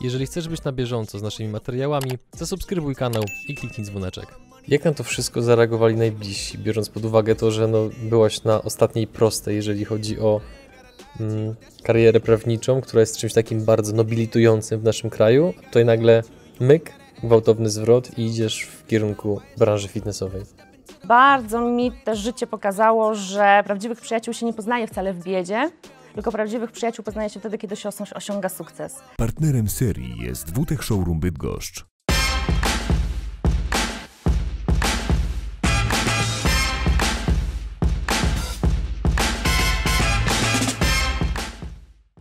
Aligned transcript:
Jeżeli 0.00 0.26
chcesz 0.26 0.48
być 0.48 0.64
na 0.64 0.72
bieżąco 0.72 1.18
z 1.18 1.22
naszymi 1.22 1.48
materiałami, 1.48 2.10
zasubskrybuj 2.32 2.94
kanał 2.94 3.24
i 3.48 3.54
kliknij 3.54 3.86
dzwoneczek. 3.86 4.26
Jak 4.68 4.84
na 4.84 4.92
to 4.92 5.04
wszystko 5.04 5.42
zareagowali 5.42 5.96
najbliżsi, 5.96 6.58
biorąc 6.58 6.88
pod 6.88 7.04
uwagę 7.04 7.34
to, 7.34 7.50
że 7.50 7.68
no, 7.68 7.78
byłaś 8.02 8.44
na 8.44 8.62
ostatniej 8.62 9.06
prostej, 9.06 9.56
jeżeli 9.56 9.84
chodzi 9.84 10.20
o 10.20 10.40
mm, 11.20 11.54
karierę 11.82 12.20
prawniczą, 12.20 12.80
która 12.80 13.00
jest 13.00 13.16
czymś 13.16 13.32
takim 13.32 13.64
bardzo 13.64 13.92
nobilitującym 13.92 14.80
w 14.80 14.84
naszym 14.84 15.10
kraju, 15.10 15.54
a 15.58 15.62
tutaj 15.62 15.84
nagle 15.84 16.22
myk, 16.60 16.92
gwałtowny 17.22 17.70
zwrot 17.70 18.18
i 18.18 18.26
idziesz 18.26 18.62
w 18.62 18.86
kierunku 18.86 19.40
branży 19.56 19.88
fitnessowej. 19.88 20.42
Bardzo 21.04 21.60
mi 21.60 21.92
też 21.92 22.18
życie 22.18 22.46
pokazało, 22.46 23.14
że 23.14 23.62
prawdziwych 23.64 24.00
przyjaciół 24.00 24.34
się 24.34 24.46
nie 24.46 24.52
poznaje 24.52 24.86
wcale 24.86 25.12
w 25.12 25.24
biedzie, 25.24 25.70
tylko 26.18 26.32
prawdziwych 26.32 26.72
przyjaciół 26.72 27.04
poznaje 27.04 27.30
się 27.30 27.40
wtedy, 27.40 27.58
kiedy 27.58 27.76
się 27.76 27.88
osią- 27.88 28.14
osiąga 28.16 28.48
sukces. 28.48 28.96
Partnerem 29.16 29.68
serii 29.68 30.14
jest 30.22 30.50
WTech 30.50 30.84
Showroom 30.84 31.20
Bydgoszcz. 31.20 31.84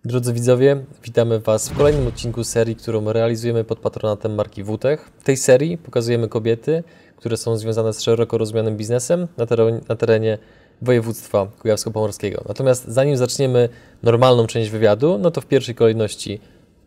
Drodzy 0.05 0.33
widzowie, 0.33 0.83
witamy 1.03 1.39
Was 1.39 1.69
w 1.69 1.77
kolejnym 1.77 2.07
odcinku 2.07 2.43
serii, 2.43 2.75
którą 2.75 3.13
realizujemy 3.13 3.63
pod 3.63 3.79
patronatem 3.79 4.35
marki 4.35 4.63
WTech. 4.63 5.11
W 5.19 5.23
tej 5.23 5.37
serii 5.37 5.77
pokazujemy 5.77 6.27
kobiety, 6.27 6.83
które 7.15 7.37
są 7.37 7.57
związane 7.57 7.93
z 7.93 8.01
szeroko 8.01 8.37
rozumianym 8.37 8.77
biznesem 8.77 9.27
na 9.37 9.45
terenie, 9.45 9.79
na 9.89 9.95
terenie 9.95 10.37
województwa 10.81 11.47
kujawsko-pomorskiego. 11.59 12.43
Natomiast 12.47 12.87
zanim 12.87 13.17
zaczniemy 13.17 13.69
normalną 14.03 14.47
część 14.47 14.69
wywiadu, 14.69 15.17
no 15.17 15.31
to 15.31 15.41
w 15.41 15.45
pierwszej 15.45 15.75
kolejności 15.75 16.39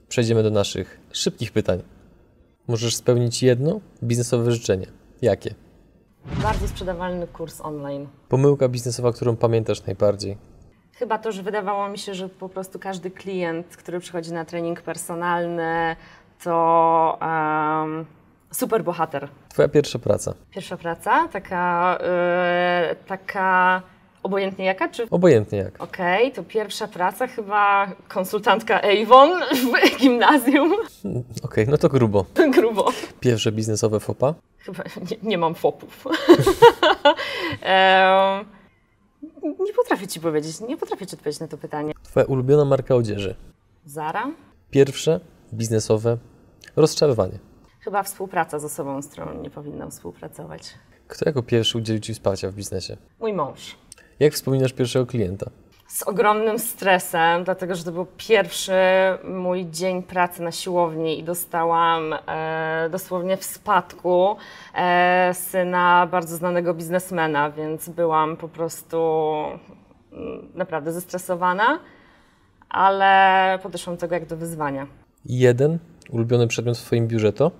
przejdziemy 0.09 0.43
do 0.43 0.51
naszych 0.51 1.01
szybkich 1.13 1.53
pytań. 1.53 1.83
Możesz 2.69 2.97
spełnić 2.97 3.43
jedno 3.43 3.80
biznesowe 4.03 4.53
życzenie. 4.53 4.87
Jakie? 5.23 5.55
Bardzo 6.43 6.69
sprzedawalny 6.69 7.27
kurs 7.27 7.60
online. 7.60 8.07
Pomyłka 8.29 8.69
biznesowa, 8.69 9.13
którą 9.13 9.37
pamiętasz 9.37 9.87
najbardziej. 9.87 10.37
Chyba 10.93 11.19
to, 11.19 11.32
że 11.32 11.43
wydawało 11.43 11.88
mi 11.88 11.99
się, 11.99 12.15
że 12.15 12.29
po 12.29 12.49
prostu 12.49 12.79
każdy 12.79 13.10
klient, 13.10 13.77
który 13.77 14.01
przychodzi 14.01 14.32
na 14.32 14.45
trening 14.45 14.82
personalny, 14.82 15.97
to 16.45 17.19
um, 17.21 18.07
super 18.52 18.84
bohater. 18.84 19.29
Twoja 19.48 19.68
pierwsza 19.68 19.98
praca. 19.98 20.34
Pierwsza 20.51 20.76
praca, 20.76 21.29
taka, 21.29 21.98
yy, 22.90 22.96
taka 23.07 23.82
obojętnie 24.23 24.65
jaka, 24.65 24.88
czy 24.88 25.07
Obojętnie 25.10 25.59
jak. 25.59 25.82
Okej, 25.82 26.32
to 26.32 26.42
pierwsza 26.42 26.88
praca 26.88 27.26
chyba 27.26 27.92
konsultantka 28.09 28.80
Avon 28.82 29.30
w 29.40 29.73
gimnazjum. 30.01 30.73
Okej, 31.42 31.66
no 31.68 31.79
to 31.79 31.88
grubo. 31.88 32.24
Grubo. 32.57 32.92
Pierwsze 33.20 33.52
biznesowe 33.52 34.01
fopa. 34.01 34.34
Chyba 34.59 34.82
nie, 35.10 35.16
nie 35.23 35.38
mam 35.38 35.54
fopów. 35.54 36.04
Em, 37.62 38.45
nie 39.42 39.73
potrafię 39.73 40.07
Ci 40.09 40.20
powiedzieć, 40.20 40.60
nie 40.60 40.76
potrafię 40.76 41.07
Ci 41.07 41.16
odpowiedzieć 41.16 41.40
na 41.40 41.48
to 41.48 41.59
pytanie. 41.59 41.92
Twoja 42.02 42.26
ulubiona 42.26 42.64
marka 42.64 42.95
odzieży. 42.95 43.35
Zara? 43.87 44.30
Pierwsze 44.70 45.20
biznesowe 45.52 46.16
rozczarowanie. 46.76 47.38
Chyba 47.80 48.02
współpraca 48.02 48.59
z 48.59 48.64
osobą, 48.64 49.02
z 49.02 49.09
którą 49.09 49.42
nie 49.42 49.50
powinnam 49.50 49.90
współpracować. 49.90 50.74
Kto 51.09 51.24
jako 51.26 51.42
pierwszy 51.42 51.78
udzielił 51.78 52.00
Ci 52.00 52.14
wsparcia 52.14 52.50
w 52.50 52.54
biznesie? 52.54 52.96
Mój 53.20 53.32
mąż. 53.32 53.76
Jak 54.20 54.32
wspominasz 54.32 54.73
pierwszego 54.73 55.06
klienta? 55.06 55.50
Z 55.88 56.02
ogromnym 56.02 56.58
stresem, 56.58 57.45
dlatego 57.45 57.74
że 57.74 57.84
to 57.84 57.92
był 57.92 58.06
pierwszy 58.16 58.73
mój 59.24 59.66
dzień 59.70 60.02
pracy 60.02 60.42
na 60.42 60.52
siłowni 60.52 61.18
i 61.18 61.24
dostałam 61.24 62.12
e, 62.12 62.88
dosłownie 62.90 63.36
w 63.36 63.45
spadku 63.45 64.36
e, 64.75 65.31
syna 65.34 66.08
bardzo 66.10 66.36
znanego 66.36 66.75
biznesmena, 66.75 67.50
więc 67.50 67.88
byłam 67.88 68.36
po 68.36 68.48
prostu 68.48 68.96
mm, 70.12 70.48
naprawdę 70.54 70.92
zestresowana, 70.92 71.80
ale 72.69 73.58
podeszłam 73.62 73.96
do 73.96 74.00
tego 74.00 74.14
jak 74.14 74.26
do 74.26 74.36
wyzwania. 74.36 74.86
Jeden 75.24 75.78
ulubiony 76.10 76.46
przedmiot 76.46 76.78
w 76.78 76.82
Twoim 76.82 77.08
biurze 77.08 77.32
to? 77.32 77.50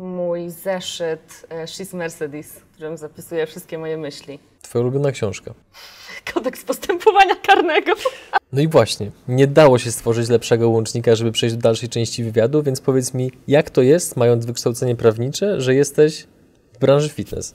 Mój 0.00 0.50
zeszyt 0.50 1.46
e, 1.48 1.64
She's 1.64 1.96
Mercedes, 1.96 2.52
w 2.52 2.64
którym 2.64 2.96
zapisuję 2.96 3.46
wszystkie 3.46 3.78
moje 3.78 3.96
myśli. 3.96 4.38
Twoja 4.62 4.82
ulubiona 4.82 5.12
książka. 5.12 5.54
Kodeks 6.34 6.64
postępowania 6.64 7.36
karnego. 7.36 7.92
No 8.52 8.60
i 8.60 8.68
właśnie, 8.68 9.10
nie 9.28 9.46
dało 9.46 9.78
się 9.78 9.92
stworzyć 9.92 10.28
lepszego 10.28 10.68
łącznika, 10.68 11.14
żeby 11.14 11.32
przejść 11.32 11.56
do 11.56 11.62
dalszej 11.62 11.88
części 11.88 12.24
wywiadu, 12.24 12.62
więc 12.62 12.80
powiedz 12.80 13.14
mi, 13.14 13.32
jak 13.48 13.70
to 13.70 13.82
jest, 13.82 14.16
mając 14.16 14.46
wykształcenie 14.46 14.96
prawnicze, 14.96 15.60
że 15.60 15.74
jesteś 15.74 16.26
w 16.72 16.78
branży 16.78 17.08
fitness? 17.08 17.54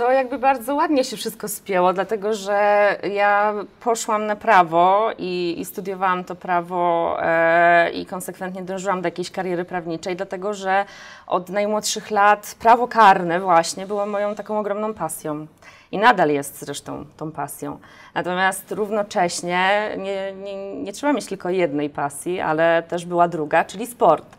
To 0.00 0.12
jakby 0.12 0.38
bardzo 0.38 0.74
ładnie 0.74 1.04
się 1.04 1.16
wszystko 1.16 1.48
spięło, 1.48 1.92
dlatego 1.92 2.34
że 2.34 2.88
ja 3.12 3.54
poszłam 3.80 4.26
na 4.26 4.36
prawo 4.36 5.10
i, 5.18 5.54
i 5.58 5.64
studiowałam 5.64 6.24
to 6.24 6.34
prawo 6.34 7.16
e, 7.22 7.90
i 7.90 8.06
konsekwentnie 8.06 8.62
dążyłam 8.62 9.02
do 9.02 9.06
jakiejś 9.06 9.30
kariery 9.30 9.64
prawniczej, 9.64 10.16
dlatego 10.16 10.54
że 10.54 10.84
od 11.26 11.48
najmłodszych 11.48 12.10
lat 12.10 12.56
prawo 12.58 12.88
karne 12.88 13.40
właśnie 13.40 13.86
było 13.86 14.06
moją 14.06 14.34
taką 14.34 14.58
ogromną 14.58 14.94
pasją. 14.94 15.46
I 15.92 15.98
nadal 15.98 16.30
jest 16.30 16.58
zresztą 16.60 17.04
tą 17.16 17.32
pasją. 17.32 17.78
Natomiast 18.14 18.72
równocześnie 18.72 19.90
nie, 19.98 20.32
nie, 20.32 20.74
nie 20.74 20.92
trzeba 20.92 21.12
mieć 21.12 21.26
tylko 21.26 21.50
jednej 21.50 21.90
pasji, 21.90 22.40
ale 22.40 22.82
też 22.88 23.06
była 23.06 23.28
druga, 23.28 23.64
czyli 23.64 23.86
sport. 23.86 24.36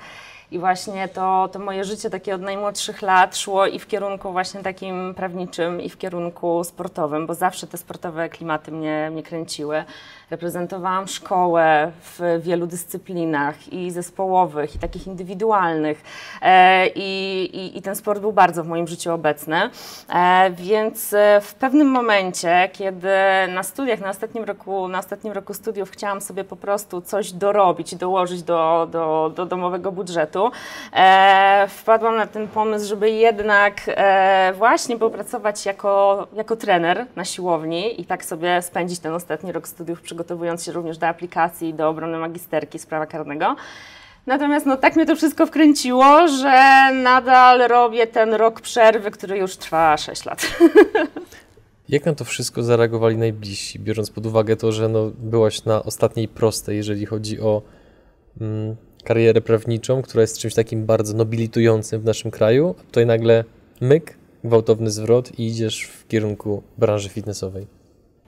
I 0.51 0.59
właśnie 0.59 1.07
to, 1.07 1.49
to 1.51 1.59
moje 1.59 1.83
życie 1.83 2.09
takie 2.09 2.35
od 2.35 2.41
najmłodszych 2.41 3.01
lat 3.01 3.37
szło 3.37 3.65
i 3.65 3.79
w 3.79 3.87
kierunku 3.87 4.31
właśnie 4.31 4.63
takim 4.63 5.13
prawniczym, 5.13 5.81
i 5.81 5.89
w 5.89 5.97
kierunku 5.97 6.63
sportowym, 6.63 7.27
bo 7.27 7.33
zawsze 7.33 7.67
te 7.67 7.77
sportowe 7.77 8.29
klimaty 8.29 8.71
mnie, 8.71 9.09
mnie 9.11 9.23
kręciły. 9.23 9.83
Reprezentowałam 10.29 11.07
szkołę 11.07 11.91
w 12.01 12.39
wielu 12.43 12.67
dyscyplinach 12.67 13.73
i 13.73 13.91
zespołowych, 13.91 14.75
i 14.75 14.79
takich 14.79 15.07
indywidualnych. 15.07 16.03
E, 16.41 16.87
i, 16.87 17.43
i, 17.53 17.77
I 17.77 17.81
ten 17.81 17.95
sport 17.95 18.21
był 18.21 18.33
bardzo 18.33 18.63
w 18.63 18.67
moim 18.67 18.87
życiu 18.87 19.13
obecny. 19.13 19.69
E, 20.09 20.51
więc 20.51 21.13
e, 21.13 21.41
w 21.41 21.53
pewnym 21.53 21.87
momencie, 21.87 22.69
kiedy 22.73 23.09
na 23.53 23.63
studiach, 23.63 23.99
na 23.99 24.09
ostatnim 24.09 24.43
roku, 24.43 24.87
na 24.87 24.99
ostatnim 24.99 25.33
roku 25.33 25.53
studiów 25.53 25.91
chciałam 25.91 26.21
sobie 26.21 26.43
po 26.43 26.55
prostu 26.55 27.01
coś 27.01 27.31
dorobić, 27.31 27.95
dołożyć 27.95 28.43
do, 28.43 28.87
do, 28.91 29.31
do 29.35 29.45
domowego 29.45 29.91
budżetu, 29.91 30.40
e, 30.93 31.67
wpadłam 31.69 32.15
na 32.17 32.27
ten 32.27 32.47
pomysł, 32.47 32.87
żeby 32.87 33.09
jednak 33.09 33.81
e, 33.87 34.53
właśnie 34.57 34.97
popracować 34.97 35.65
jako, 35.65 36.27
jako 36.33 36.55
trener 36.55 37.05
na 37.15 37.25
siłowni 37.25 38.01
i 38.01 38.05
tak 38.05 38.25
sobie 38.25 38.61
spędzić 38.61 38.99
ten 38.99 39.13
ostatni 39.13 39.51
rok 39.51 39.67
studiów, 39.67 40.01
przygotowując 40.01 40.65
się 40.65 40.71
również 40.71 40.97
do 40.97 41.07
aplikacji, 41.07 41.73
do 41.73 41.89
obrony 41.89 42.17
magisterki 42.17 42.79
z 42.79 42.85
prawa 42.85 43.05
karnego. 43.05 43.55
Natomiast 44.25 44.65
no, 44.65 44.77
tak 44.77 44.95
mnie 44.95 45.05
to 45.05 45.15
wszystko 45.15 45.45
wkręciło, 45.45 46.27
że 46.27 46.89
nadal 46.93 47.67
robię 47.67 48.07
ten 48.07 48.33
rok 48.33 48.61
przerwy, 48.61 49.11
który 49.11 49.37
już 49.37 49.57
trwa 49.57 49.97
6 49.97 50.25
lat. 50.25 50.47
Jak 51.89 52.05
na 52.05 52.15
to 52.15 52.25
wszystko 52.25 52.63
zareagowali 52.63 53.17
najbliżsi, 53.17 53.79
biorąc 53.79 54.09
pod 54.09 54.25
uwagę 54.25 54.55
to, 54.55 54.71
że 54.71 54.89
no, 54.89 55.11
byłaś 55.17 55.65
na 55.65 55.83
ostatniej 55.83 56.27
prostej, 56.27 56.77
jeżeli 56.77 57.05
chodzi 57.05 57.41
o 57.41 57.61
mm, 58.41 58.75
karierę 59.03 59.41
prawniczą, 59.41 60.01
która 60.01 60.21
jest 60.21 60.37
czymś 60.37 60.53
takim 60.53 60.85
bardzo 60.85 61.17
nobilitującym 61.17 62.01
w 62.01 62.05
naszym 62.05 62.31
kraju, 62.31 62.75
a 62.79 62.83
tutaj 62.83 63.05
nagle 63.05 63.43
myk, 63.81 64.17
gwałtowny 64.43 64.91
zwrot 64.91 65.39
i 65.39 65.47
idziesz 65.47 65.83
w 65.83 66.07
kierunku 66.07 66.63
branży 66.77 67.09
fitnessowej. 67.09 67.80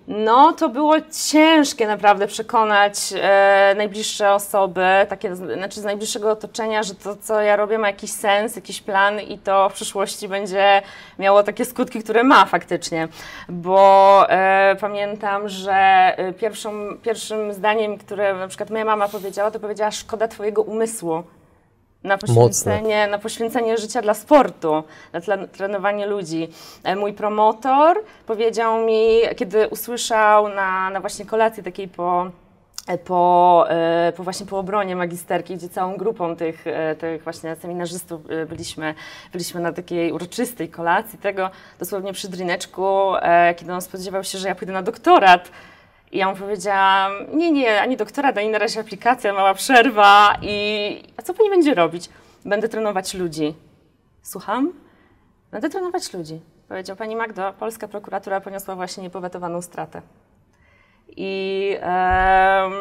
No, 0.07 0.53
to 0.53 0.69
było 0.69 0.95
ciężkie 1.31 1.87
naprawdę 1.87 2.27
przekonać 2.27 2.95
e, 3.15 3.73
najbliższe 3.77 4.33
osoby, 4.33 4.85
takie, 5.09 5.35
znaczy 5.35 5.81
z 5.81 5.83
najbliższego 5.83 6.31
otoczenia, 6.31 6.83
że 6.83 6.95
to, 6.95 7.15
co 7.15 7.41
ja 7.41 7.55
robię, 7.55 7.77
ma 7.77 7.87
jakiś 7.87 8.11
sens, 8.11 8.55
jakiś 8.55 8.81
plan 8.81 9.19
i 9.19 9.37
to 9.37 9.69
w 9.69 9.73
przyszłości 9.73 10.27
będzie 10.27 10.81
miało 11.19 11.43
takie 11.43 11.65
skutki, 11.65 12.03
które 12.03 12.23
ma 12.23 12.45
faktycznie. 12.45 13.07
Bo 13.49 14.25
e, 14.29 14.75
pamiętam, 14.79 15.49
że 15.49 15.73
e, 16.17 16.33
pierwszą, 16.33 16.97
pierwszym 17.03 17.53
zdaniem, 17.53 17.97
które 17.97 18.33
na 18.33 18.47
przykład 18.47 18.69
moja 18.69 18.85
mama 18.85 19.07
powiedziała, 19.07 19.51
to 19.51 19.59
powiedziała, 19.59 19.91
szkoda 19.91 20.27
twojego 20.27 20.61
umysłu. 20.61 21.23
Na 22.03 22.17
poświęcenie, 22.17 23.07
na 23.07 23.17
poświęcenie 23.17 23.77
życia 23.77 24.01
dla 24.01 24.13
sportu, 24.13 24.83
na 25.13 25.47
trenowanie 25.47 26.05
ludzi. 26.05 26.49
E, 26.83 26.95
Mój 26.95 27.13
promotor 27.13 28.03
powiedział 28.25 28.85
mi, 28.85 29.19
kiedy 29.35 29.67
usłyszał 29.67 30.49
na, 30.49 30.89
na 30.89 31.01
właśnie 31.01 31.25
kolacji 31.25 31.63
takiej 31.63 31.87
po, 31.87 32.31
e, 32.87 32.97
po, 32.97 33.65
e, 33.69 34.13
po 34.17 34.23
właśnie 34.23 34.45
po 34.45 34.59
obronie 34.59 34.95
magisterki, 34.95 35.55
gdzie 35.55 35.69
całą 35.69 35.97
grupą 35.97 36.35
tych, 36.35 36.65
tych 36.99 37.23
właśnie 37.23 37.55
seminarzystów 37.55 38.21
byliśmy, 38.49 38.95
byliśmy 39.31 39.61
na 39.61 39.73
takiej 39.73 40.11
uroczystej 40.11 40.69
kolacji 40.69 41.19
tego, 41.19 41.49
dosłownie 41.79 42.13
przy 42.13 42.29
drineczku, 42.29 43.13
kiedy 43.55 43.73
on 43.73 43.81
spodziewał 43.81 44.23
się, 44.23 44.37
że 44.37 44.47
ja 44.47 44.55
pójdę 44.55 44.73
na 44.73 44.81
doktorat. 44.81 45.51
I 46.13 46.17
ja 46.17 46.29
mu 46.29 46.35
powiedziałam, 46.35 47.11
nie, 47.33 47.51
nie, 47.51 47.81
ani 47.81 47.97
doktora, 47.97 48.33
ani 48.35 48.49
na 48.49 48.57
razie 48.57 48.79
aplikacja, 48.79 49.33
mała 49.33 49.53
przerwa 49.53 50.37
i 50.41 51.03
a 51.17 51.21
co 51.21 51.33
pani 51.33 51.49
będzie 51.49 51.73
robić? 51.73 52.09
Będę 52.45 52.69
trenować 52.69 53.13
ludzi. 53.13 53.53
Słucham? 54.21 54.73
Będę 55.51 55.69
trenować 55.69 56.13
ludzi. 56.13 56.39
Powiedział 56.69 56.95
pani 56.95 57.15
Magdo, 57.15 57.53
polska 57.59 57.87
prokuratura 57.87 58.41
poniosła 58.41 58.75
właśnie 58.75 59.03
niepowetowaną 59.03 59.61
stratę. 59.61 60.01
I 61.17 61.77
em, 61.81 62.71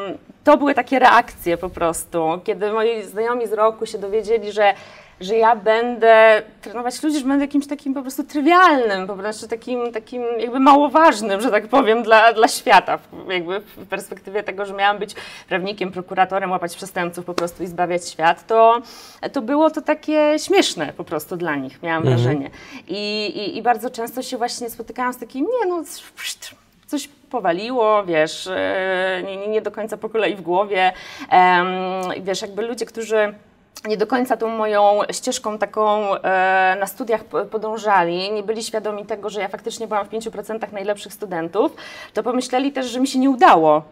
to 0.44 0.56
były 0.56 0.74
takie 0.74 0.98
reakcje 0.98 1.56
po 1.56 1.68
prostu, 1.68 2.40
kiedy 2.44 2.72
moi 2.72 3.02
znajomi 3.02 3.46
z 3.46 3.52
roku 3.52 3.86
się 3.86 3.98
dowiedzieli, 3.98 4.52
że, 4.52 4.74
że 5.22 5.36
ja 5.36 5.56
będę 5.56 6.42
trenować 6.62 7.02
ludzi, 7.02 7.18
że 7.18 7.24
będę 7.26 7.44
jakimś 7.44 7.66
takim 7.66 7.94
po 7.94 8.02
prostu 8.02 8.24
trywialnym, 8.24 9.06
po 9.06 9.16
prostu 9.16 9.48
takim, 9.48 9.92
takim 9.92 10.22
jakby 10.38 10.60
mało 10.60 10.88
ważnym, 10.88 11.40
że 11.40 11.50
tak 11.50 11.68
powiem, 11.68 12.02
dla, 12.02 12.32
dla 12.32 12.48
świata, 12.48 12.98
jakby 13.28 13.60
w 13.60 13.86
perspektywie 13.86 14.42
tego, 14.42 14.66
że 14.66 14.74
miałam 14.74 14.98
być 14.98 15.14
prawnikiem, 15.48 15.92
prokuratorem, 15.92 16.50
łapać 16.50 16.76
przestępców 16.76 17.24
po 17.24 17.34
prostu 17.34 17.62
i 17.62 17.66
zbawiać 17.66 18.08
świat, 18.08 18.46
to, 18.46 18.82
to 19.32 19.42
było 19.42 19.70
to 19.70 19.82
takie 19.82 20.34
śmieszne 20.38 20.92
po 20.96 21.04
prostu 21.04 21.36
dla 21.36 21.56
nich, 21.56 21.82
miałam 21.82 22.02
Mhm. 22.02 22.16
wrażenie. 22.16 22.50
I, 22.88 23.26
i, 23.26 23.56
I 23.56 23.62
bardzo 23.62 23.90
często 23.90 24.22
się 24.22 24.36
właśnie 24.36 24.70
spotykałam 24.70 25.12
z 25.12 25.18
takim, 25.18 25.46
nie 25.60 25.68
no, 25.68 25.82
pszt, 26.16 26.54
coś 26.86 27.08
powaliło, 27.30 28.04
wiesz, 28.04 28.46
e, 28.46 29.22
nie, 29.26 29.48
nie, 29.48 29.62
do 29.62 29.70
końca 29.70 29.96
po 29.96 30.08
kolei 30.08 30.34
w 30.36 30.40
głowie. 30.40 30.92
Wiesz, 32.20 32.42
jakby 32.42 32.62
ludzie, 32.62 32.86
którzy 32.86 33.34
nie 33.88 33.96
do 33.96 34.06
końca 34.06 34.36
tą 34.36 34.48
moją 34.48 34.98
ścieżką 35.12 35.58
taką 35.58 36.14
e, 36.16 36.76
na 36.80 36.86
studiach 36.86 37.24
po- 37.24 37.44
podążali, 37.44 38.32
nie 38.32 38.42
byli 38.42 38.62
świadomi 38.62 39.06
tego, 39.06 39.30
że 39.30 39.40
ja 39.40 39.48
faktycznie 39.48 39.86
byłam 39.86 40.06
w 40.06 40.10
5% 40.10 40.72
najlepszych 40.72 41.12
studentów, 41.12 41.72
to 42.14 42.22
pomyśleli 42.22 42.72
też, 42.72 42.86
że 42.86 43.00
mi 43.00 43.06
się 43.08 43.18
nie 43.18 43.30
udało. 43.30 43.82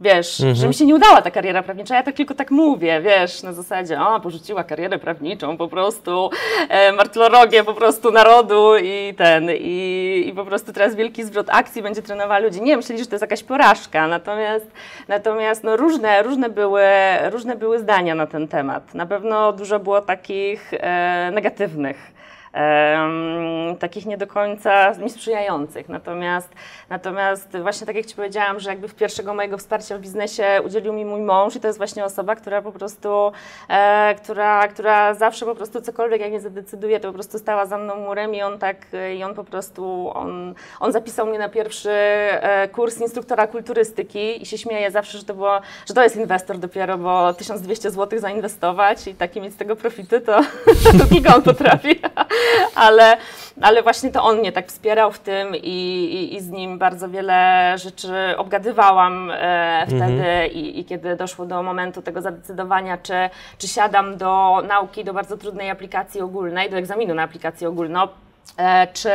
Wiesz, 0.00 0.42
że 0.52 0.68
mi 0.68 0.74
się 0.74 0.86
nie 0.86 0.94
udała 0.94 1.22
ta 1.22 1.30
kariera 1.30 1.62
prawnicza. 1.62 1.94
Ja 1.94 2.02
tak 2.02 2.14
tylko 2.14 2.34
tak 2.34 2.50
mówię, 2.50 3.00
wiesz, 3.00 3.42
na 3.42 3.52
zasadzie, 3.52 4.00
o, 4.00 4.20
porzuciła 4.20 4.64
karierę 4.64 4.98
prawniczą, 4.98 5.56
po 5.56 5.68
prostu 5.68 6.30
e, 6.68 7.64
po 7.64 7.74
prostu 7.74 8.10
narodu 8.10 8.76
i 8.76 9.14
ten, 9.16 9.50
i, 9.50 10.24
i 10.26 10.32
po 10.32 10.44
prostu 10.44 10.72
teraz 10.72 10.94
wielki 10.94 11.24
zwrot 11.24 11.46
akcji 11.50 11.82
będzie 11.82 12.02
trenowała 12.02 12.38
ludzi. 12.38 12.62
Nie, 12.62 12.76
myśleli, 12.76 13.02
że 13.02 13.06
to 13.06 13.14
jest 13.14 13.22
jakaś 13.22 13.42
porażka, 13.42 14.08
natomiast, 14.08 14.66
natomiast 15.08 15.64
no, 15.64 15.76
różne, 15.76 16.22
różne, 16.22 16.50
były, 16.50 16.82
różne 17.30 17.56
były 17.56 17.78
zdania 17.78 18.14
na 18.14 18.26
ten 18.26 18.48
temat. 18.48 18.94
Na 18.94 19.06
pewno 19.06 19.52
dużo 19.52 19.78
było 19.78 20.00
takich 20.00 20.74
e, 20.74 21.30
negatywnych 21.34 22.17
em, 22.52 23.76
takich 23.76 24.06
nie 24.06 24.18
do 24.18 24.26
końca 24.26 24.92
mi 24.92 25.10
sprzyjających. 25.10 25.88
Natomiast, 25.88 26.54
natomiast 26.90 27.58
właśnie 27.62 27.86
tak 27.86 27.96
jak 27.96 28.06
Ci 28.06 28.14
powiedziałam, 28.14 28.60
że 28.60 28.70
jakby 28.70 28.88
pierwszego 28.88 29.34
mojego 29.34 29.58
wsparcia 29.58 29.98
w 29.98 30.00
biznesie 30.00 30.44
udzielił 30.64 30.92
mi 30.92 31.04
mój 31.04 31.20
mąż 31.20 31.56
i 31.56 31.60
to 31.60 31.66
jest 31.66 31.78
właśnie 31.78 32.04
osoba, 32.04 32.36
która 32.36 32.62
po 32.62 32.72
prostu, 32.72 33.32
e, 33.68 34.14
która, 34.14 34.68
która 34.68 35.14
zawsze 35.14 35.46
po 35.46 35.54
prostu 35.54 35.80
cokolwiek 35.80 36.20
jak 36.20 36.32
nie 36.32 36.40
zadecyduje, 36.40 37.00
to 37.00 37.08
po 37.08 37.14
prostu 37.14 37.38
stała 37.38 37.66
za 37.66 37.78
mną 37.78 37.96
murem 37.96 38.34
i 38.34 38.42
on 38.42 38.58
tak, 38.58 38.76
i 39.16 39.24
on 39.24 39.34
po 39.34 39.44
prostu, 39.44 40.10
on, 40.14 40.54
on 40.80 40.92
zapisał 40.92 41.26
mnie 41.26 41.38
na 41.38 41.48
pierwszy 41.48 41.90
e, 41.90 42.68
kurs 42.68 43.00
instruktora 43.00 43.46
kulturystyki 43.46 44.42
i 44.42 44.46
się 44.46 44.58
śmieje 44.58 44.90
zawsze, 44.90 45.18
że 45.18 45.24
to, 45.24 45.34
było, 45.34 45.60
że 45.86 45.94
to 45.94 46.02
jest 46.02 46.16
inwestor 46.16 46.58
dopiero, 46.58 46.98
bo 46.98 47.34
1200 47.34 47.90
zł 47.90 48.18
zainwestować 48.18 49.06
i 49.06 49.14
takie 49.14 49.40
mieć 49.40 49.54
z 49.54 49.56
tego 49.56 49.76
profity, 49.76 50.20
to, 50.20 50.40
to 50.98 51.06
tylko 51.14 51.36
on 51.36 51.42
potrafi. 51.42 52.00
ale, 52.74 53.16
ale 53.60 53.82
właśnie 53.82 54.10
to 54.10 54.22
on 54.22 54.38
mnie 54.38 54.52
tak 54.52 54.68
wspierał 54.68 55.12
w 55.12 55.18
tym 55.18 55.56
i, 55.56 55.58
i, 55.58 56.36
i 56.36 56.40
z 56.40 56.50
nim 56.50 56.78
bardzo 56.78 57.08
wiele 57.08 57.72
rzeczy 57.78 58.14
obgadywałam 58.36 59.30
e, 59.30 59.86
wtedy 59.86 60.46
i, 60.46 60.80
i 60.80 60.84
kiedy 60.84 61.16
doszło 61.16 61.46
do 61.46 61.62
momentu 61.62 62.02
tego 62.02 62.22
zadecydowania, 62.22 62.98
czy, 62.98 63.14
czy 63.58 63.68
siadam 63.68 64.16
do 64.16 64.62
nauki, 64.68 65.04
do 65.04 65.12
bardzo 65.12 65.36
trudnej 65.36 65.70
aplikacji 65.70 66.20
ogólnej, 66.20 66.70
do 66.70 66.76
egzaminu 66.76 67.14
na 67.14 67.22
aplikację 67.22 67.68
ogólną, 67.68 68.08
e, 68.56 68.86
czy, 68.92 69.10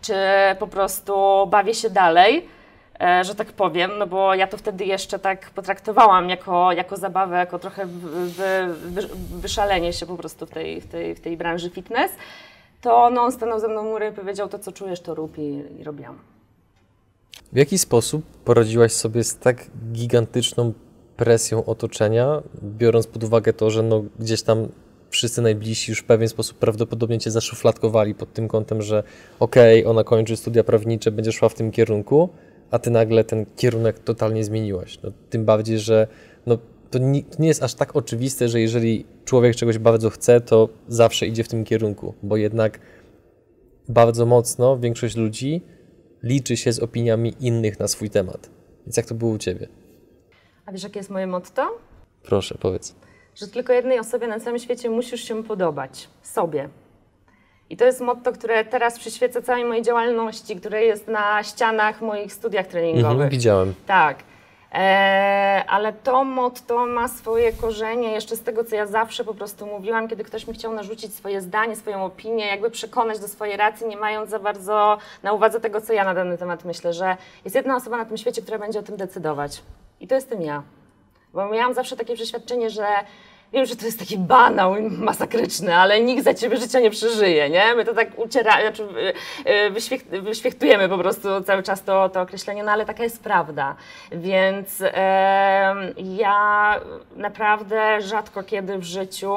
czy 0.00 0.14
po 0.58 0.66
prostu 0.66 1.46
bawię 1.46 1.74
się 1.74 1.90
dalej 1.90 2.48
e, 3.00 3.24
że 3.24 3.34
tak 3.34 3.52
powiem, 3.52 3.90
no 3.98 4.06
bo 4.06 4.34
ja 4.34 4.46
to 4.46 4.56
wtedy 4.56 4.84
jeszcze 4.84 5.18
tak 5.18 5.50
potraktowałam 5.50 6.30
jako, 6.30 6.72
jako 6.72 6.96
zabawę, 6.96 7.36
jako 7.36 7.58
trochę 7.58 7.86
wy, 7.86 8.66
wy, 8.74 9.08
wyszalenie 9.40 9.92
się 9.92 10.06
po 10.06 10.16
prostu 10.16 10.46
w 10.46 10.50
tej, 10.50 10.80
w 10.80 10.88
tej, 10.88 11.14
w 11.14 11.20
tej 11.20 11.36
branży 11.36 11.70
fitness, 11.70 12.12
to 12.80 13.04
on 13.04 13.32
stanął 13.32 13.60
ze 13.60 13.68
mną 13.68 13.82
murem 13.82 14.12
i 14.12 14.16
powiedział, 14.16 14.48
to 14.48 14.58
co 14.58 14.72
czujesz, 14.72 15.00
to 15.00 15.14
rób 15.14 15.38
i, 15.38 15.64
i 15.78 15.84
robiłam. 15.84 16.18
W 17.52 17.56
jaki 17.56 17.78
sposób 17.78 18.24
poradziłaś 18.44 18.92
sobie 18.92 19.24
z 19.24 19.38
tak 19.38 19.66
gigantyczną 19.92 20.72
presją 21.16 21.64
otoczenia, 21.64 22.42
biorąc 22.62 23.06
pod 23.06 23.24
uwagę 23.24 23.52
to, 23.52 23.70
że 23.70 23.82
no 23.82 24.04
gdzieś 24.18 24.42
tam 24.42 24.68
wszyscy 25.10 25.42
najbliżsi 25.42 25.92
już 25.92 26.00
w 26.00 26.04
pewien 26.04 26.28
sposób 26.28 26.58
prawdopodobnie 26.58 27.18
cię 27.18 27.30
zaszufladkowali 27.30 28.14
pod 28.14 28.32
tym 28.32 28.48
kątem, 28.48 28.82
że 28.82 29.02
okej, 29.40 29.86
ona 29.86 30.04
kończy 30.04 30.36
studia 30.36 30.64
prawnicze, 30.64 31.10
będzie 31.10 31.32
szła 31.32 31.48
w 31.48 31.54
tym 31.54 31.70
kierunku, 31.70 32.28
a 32.70 32.78
ty 32.78 32.90
nagle 32.90 33.24
ten 33.24 33.46
kierunek 33.56 33.98
totalnie 33.98 34.44
zmieniłaś. 34.44 34.98
No, 35.02 35.10
tym 35.30 35.44
bardziej, 35.44 35.78
że 35.78 36.06
no, 36.46 36.58
to 36.90 36.98
nie, 36.98 37.22
jest 37.38 37.62
aż 37.62 37.74
tak 37.74 37.96
oczywiste, 37.96 38.48
że 38.48 38.60
jeżeli 38.60 39.06
człowiek 39.24 39.56
czegoś 39.56 39.78
bardzo 39.78 40.10
chce, 40.10 40.40
to 40.40 40.68
zawsze 40.88 41.26
idzie 41.26 41.44
w 41.44 41.48
tym 41.48 41.64
kierunku, 41.64 42.14
bo 42.22 42.36
jednak 42.36 42.80
bardzo 43.88 44.26
mocno 44.26 44.78
większość 44.78 45.16
ludzi 45.16 45.62
liczy 46.22 46.56
się 46.56 46.72
z 46.72 46.78
opiniami 46.78 47.34
innych 47.40 47.78
na 47.78 47.88
swój 47.88 48.10
temat. 48.10 48.50
Więc 48.86 48.96
jak 48.96 49.06
to 49.06 49.14
było 49.14 49.32
u 49.32 49.38
Ciebie? 49.38 49.68
A 50.66 50.72
wiesz, 50.72 50.82
jakie 50.82 50.98
jest 50.98 51.10
moje 51.10 51.26
motto? 51.26 51.78
Proszę, 52.22 52.58
powiedz. 52.60 52.94
Że 53.34 53.48
tylko 53.48 53.72
jednej 53.72 53.98
osobie 53.98 54.26
na 54.26 54.40
całym 54.40 54.58
świecie 54.58 54.90
musisz 54.90 55.24
się 55.24 55.44
podobać. 55.44 56.08
Sobie. 56.22 56.68
I 57.70 57.76
to 57.76 57.84
jest 57.84 58.00
motto, 58.00 58.32
które 58.32 58.64
teraz 58.64 58.98
przyświeca 58.98 59.42
całej 59.42 59.64
mojej 59.64 59.82
działalności, 59.82 60.56
które 60.56 60.84
jest 60.84 61.08
na 61.08 61.42
ścianach 61.42 62.02
moich 62.02 62.32
studiach 62.32 62.66
treningowych. 62.66 63.10
Mhm, 63.10 63.30
widziałem. 63.30 63.74
Tak. 63.86 64.27
E, 64.72 65.64
ale 65.68 65.92
to 65.92 66.24
motto 66.24 66.86
ma 66.86 67.08
swoje 67.08 67.52
korzenie 67.52 68.12
jeszcze 68.12 68.36
z 68.36 68.42
tego, 68.42 68.64
co 68.64 68.76
ja 68.76 68.86
zawsze 68.86 69.24
po 69.24 69.34
prostu 69.34 69.66
mówiłam, 69.66 70.08
kiedy 70.08 70.24
ktoś 70.24 70.46
mi 70.46 70.54
chciał 70.54 70.74
narzucić 70.74 71.14
swoje 71.14 71.40
zdanie, 71.40 71.76
swoją 71.76 72.04
opinię, 72.04 72.46
jakby 72.46 72.70
przekonać 72.70 73.18
do 73.18 73.28
swojej 73.28 73.56
racji, 73.56 73.86
nie 73.86 73.96
mając 73.96 74.30
za 74.30 74.38
bardzo 74.38 74.98
na 75.22 75.32
uwadze 75.32 75.60
tego, 75.60 75.80
co 75.80 75.92
ja 75.92 76.04
na 76.04 76.14
dany 76.14 76.38
temat 76.38 76.64
myślę, 76.64 76.92
że 76.92 77.16
jest 77.44 77.56
jedna 77.56 77.76
osoba 77.76 77.96
na 77.96 78.04
tym 78.04 78.16
świecie, 78.16 78.42
która 78.42 78.58
będzie 78.58 78.78
o 78.78 78.82
tym 78.82 78.96
decydować. 78.96 79.62
I 80.00 80.08
to 80.08 80.14
jestem 80.14 80.42
ja. 80.42 80.62
Bo 81.34 81.48
miałam 81.48 81.74
zawsze 81.74 81.96
takie 81.96 82.14
przeświadczenie, 82.14 82.70
że 82.70 82.86
wiem, 83.52 83.66
że 83.66 83.76
to 83.76 83.86
jest 83.86 83.98
taki 83.98 84.18
banał 84.18 84.76
masakryczny, 84.90 85.76
ale 85.76 86.00
nikt 86.00 86.24
za 86.24 86.34
ciebie 86.34 86.56
życia 86.56 86.80
nie 86.80 86.90
przeżyje, 86.90 87.50
nie? 87.50 87.74
My 87.74 87.84
to 87.84 87.94
tak 87.94 88.18
uciera, 88.18 88.60
znaczy, 88.60 88.82
y, 89.46 89.50
y, 89.50 89.70
wyświech, 89.70 90.06
wyświechtujemy 90.06 90.88
po 90.88 90.98
prostu 90.98 91.28
cały 91.46 91.62
czas 91.62 91.82
to, 91.82 92.08
to 92.08 92.20
określenie, 92.20 92.62
no 92.62 92.72
ale 92.72 92.86
taka 92.86 93.02
jest 93.02 93.22
prawda. 93.22 93.74
Więc 94.12 94.82
em, 94.82 94.94
ja 95.96 96.80
naprawdę 97.16 98.00
rzadko 98.00 98.42
kiedy 98.42 98.78
w 98.78 98.84
życiu 98.84 99.34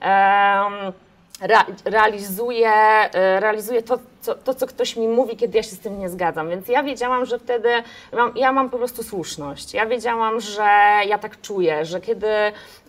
em, 0.00 0.92
Re, 1.40 1.56
realizuję, 1.84 2.70
e, 2.70 3.40
realizuję 3.40 3.82
to, 3.82 3.98
co, 4.20 4.34
to, 4.34 4.54
co 4.54 4.66
ktoś 4.66 4.96
mi 4.96 5.08
mówi, 5.08 5.36
kiedy 5.36 5.56
ja 5.56 5.62
się 5.62 5.76
z 5.76 5.80
tym 5.80 5.98
nie 5.98 6.08
zgadzam. 6.08 6.48
Więc 6.48 6.68
ja 6.68 6.82
wiedziałam, 6.82 7.26
że 7.26 7.38
wtedy 7.38 7.68
mam, 8.12 8.32
ja 8.36 8.52
mam 8.52 8.70
po 8.70 8.78
prostu 8.78 9.02
słuszność. 9.02 9.74
Ja 9.74 9.86
wiedziałam, 9.86 10.40
że 10.40 10.68
ja 11.06 11.18
tak 11.18 11.40
czuję, 11.40 11.84
że 11.84 12.00
kiedy, 12.00 12.26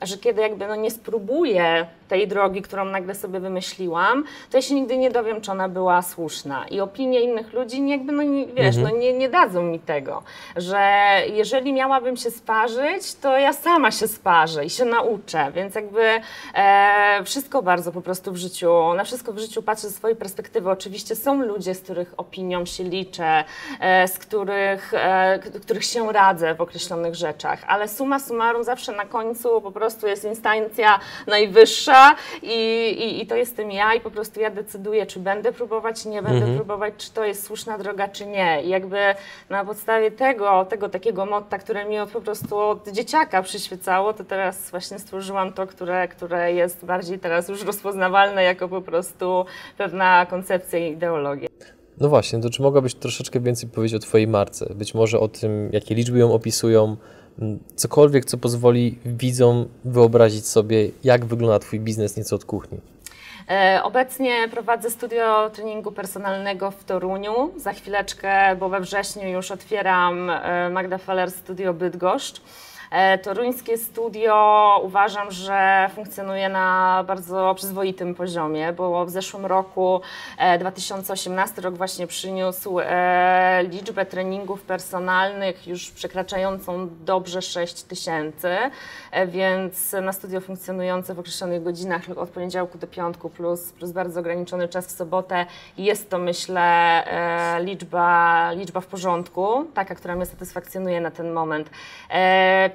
że 0.02 0.18
kiedy 0.18 0.42
jakby 0.42 0.68
no 0.68 0.76
nie 0.76 0.92
spróbuję 0.92 1.88
tej 2.08 2.28
drogi, 2.28 2.62
którą 2.62 2.86
nagle 2.86 3.16
sobie 3.16 3.40
wymyśliłam, 3.40 4.24
to 4.50 4.58
ja 4.58 4.62
się 4.62 4.76
nigdy 4.76 4.98
nie 4.98 5.12
dowiem, 5.12 5.42
czy 5.42 5.52
ona 5.52 5.70
była 5.70 6.02
słuszna. 6.02 6.66
I 6.68 6.80
opinie 6.80 7.22
innych 7.22 7.54
ludzi 7.54 7.90
jakby, 7.90 8.12
no 8.12 8.24
nie, 8.24 8.48
wiesz, 8.48 8.78
no 8.78 8.90
nie, 8.90 9.14
nie 9.14 9.30
dadzą 9.30 9.64
mi 9.64 9.80
tego, 9.80 10.24
że 10.56 10.82
jeżeli 11.34 11.74
miałabym 11.74 12.18
się 12.18 12.32
sparzyć, 12.32 13.16
to 13.16 13.38
ja 13.38 13.54
sama 13.54 13.92
się 13.92 14.08
sparzę 14.08 14.66
i 14.66 14.70
się 14.70 14.86
nauczę, 14.86 15.52
więc 15.56 15.76
jakby 15.76 16.02
e, 16.56 17.24
wszystko 17.26 17.62
bardzo 17.62 17.92
po 17.92 18.02
prostu 18.02 18.32
w 18.32 18.38
życiu, 18.38 18.94
na 18.94 19.04
wszystko 19.04 19.34
w 19.34 19.40
życiu 19.40 19.64
patrzę 19.64 19.88
ze 19.88 19.94
swojej 19.94 20.18
perspektywy. 20.18 20.70
Oczywiście 20.70 21.16
są 21.24 21.42
ludzie, 21.42 21.76
z 21.76 21.82
których 21.82 22.14
opinią 22.18 22.66
się 22.66 22.84
liczę, 22.84 23.44
e, 23.80 24.08
z 24.08 24.18
których, 24.18 24.94
e, 24.94 25.40
których 25.62 25.86
się 25.86 26.14
radzę 26.14 26.56
w 26.56 26.62
określonych 26.62 27.16
rzeczach, 27.16 27.60
ale 27.68 27.88
summa 27.88 28.20
summarum 28.20 28.64
zawsze 28.64 28.92
na 28.92 29.06
końcu 29.06 29.62
po 29.62 29.72
prostu 29.72 30.08
jest 30.08 30.26
instancja 30.26 31.00
najwyższa 31.28 32.16
i, 32.42 32.90
i, 32.90 33.22
i 33.22 33.28
to 33.28 33.36
jestem 33.36 33.72
ja 33.72 33.94
i 33.94 34.02
po 34.02 34.12
prostu 34.12 34.40
ja 34.40 34.50
decyduję, 34.50 35.06
czy 35.06 35.20
będę 35.20 35.52
próbować, 35.52 36.04
czy 36.04 36.10
nie 36.10 36.22
będę 36.22 36.56
próbować, 36.56 36.94
czy 36.98 37.12
to 37.12 37.26
jest 37.26 37.46
słuszna 37.46 37.78
droga, 37.78 38.08
czy 38.08 38.26
nie. 38.26 38.64
I 38.64 38.70
jakby 38.70 38.98
na 39.50 39.66
podstawie 39.66 40.12
tego, 40.12 40.66
tego 40.66 40.90
takiego 40.90 41.26
motta, 41.26 41.58
które 41.58 41.86
mi 41.86 41.96
po 42.14 42.22
prostu 42.22 42.58
od 42.58 42.88
dzieciaka 42.88 43.44
przyświecało, 43.44 44.14
to 44.14 44.24
teraz 44.24 44.72
właśnie 44.72 45.00
stworzyłam 45.00 45.54
to, 45.54 45.68
które, 45.68 46.08
które 46.08 46.54
jest 46.54 46.86
bardziej 46.86 47.20
teraz 47.20 47.50
już 47.50 47.64
rozpoznawalne 47.64 48.44
jako 48.44 48.68
po 48.68 48.82
prostu 48.82 49.46
pewna 49.78 50.26
koncepcja 50.26 50.80
i 50.80 50.98
No 52.00 52.10
właśnie, 52.10 52.40
to 52.40 52.50
czy 52.50 52.62
mogłabyś 52.62 52.94
troszeczkę 52.94 53.40
więcej 53.40 53.70
powiedzieć 53.70 53.96
o 53.96 54.00
Twojej 54.00 54.28
marce? 54.28 54.74
Być 54.76 54.94
może 54.94 55.20
o 55.20 55.28
tym, 55.28 55.70
jakie 55.74 55.96
liczby 55.96 56.20
ją 56.20 56.34
opisują, 56.34 56.98
cokolwiek, 57.76 58.26
co 58.26 58.38
pozwoli 58.38 59.00
widzom 59.06 59.66
wyobrazić 59.86 60.48
sobie, 60.48 60.90
jak 61.04 61.26
wygląda 61.26 61.60
Twój 61.60 61.80
biznes 61.80 62.18
nieco 62.18 62.36
od 62.36 62.46
kuchni. 62.46 62.80
E, 63.50 63.84
obecnie 63.84 64.50
prowadzę 64.52 64.92
studio 64.92 65.50
treningu 65.50 65.92
personalnego 65.92 66.72
w 66.72 66.84
Toruniu. 66.84 67.52
Za 67.58 67.74
chwileczkę, 67.74 68.56
bo 68.56 68.70
we 68.70 68.80
wrześniu 68.80 69.30
już 69.30 69.52
otwieram 69.52 70.30
e, 70.30 70.70
Magda 70.70 70.98
Feller 70.98 71.32
Studio 71.32 71.74
Bydgoszcz. 71.74 72.42
E, 72.92 73.18
toruńskie 73.18 73.78
studio 73.78 74.82
uważam, 74.84 75.32
że 75.32 75.90
funkcjonuje 75.96 76.50
na 76.50 77.04
bardzo 77.08 77.56
przyzwoitym 77.56 78.16
poziomie, 78.16 78.74
bo 78.74 79.06
w 79.06 79.10
zeszłym 79.10 79.46
roku 79.46 80.02
2018 80.60 81.62
rok 81.62 81.76
właśnie 81.76 82.08
przyniósł 82.08 82.78
liczbę 83.70 84.06
treningów 84.06 84.62
personalnych 84.62 85.68
już 85.68 85.92
przekraczającą 85.92 86.90
dobrze 87.06 87.42
6 87.42 87.84
tysięcy, 87.84 88.50
więc 89.28 89.96
na 90.02 90.14
studio 90.14 90.42
funkcjonujące 90.42 91.14
w 91.14 91.20
określonych 91.20 91.64
godzinach 91.64 92.02
od 92.16 92.30
poniedziałku 92.30 92.78
do 92.78 92.88
piątku 92.88 93.30
plus, 93.30 93.72
plus 93.72 93.92
bardzo 93.92 94.20
ograniczony 94.20 94.68
czas 94.68 94.88
w 94.88 94.92
sobotę. 94.92 95.46
Jest 95.78 96.10
to 96.10 96.18
myślę 96.18 96.62
liczba, 97.60 98.52
liczba 98.52 98.82
w 98.82 98.86
porządku, 98.88 99.66
taka, 99.74 99.96
która 99.96 100.16
mnie 100.16 100.26
satysfakcjonuje 100.26 101.02
na 101.02 101.12
ten 101.12 101.32
moment 101.32 101.70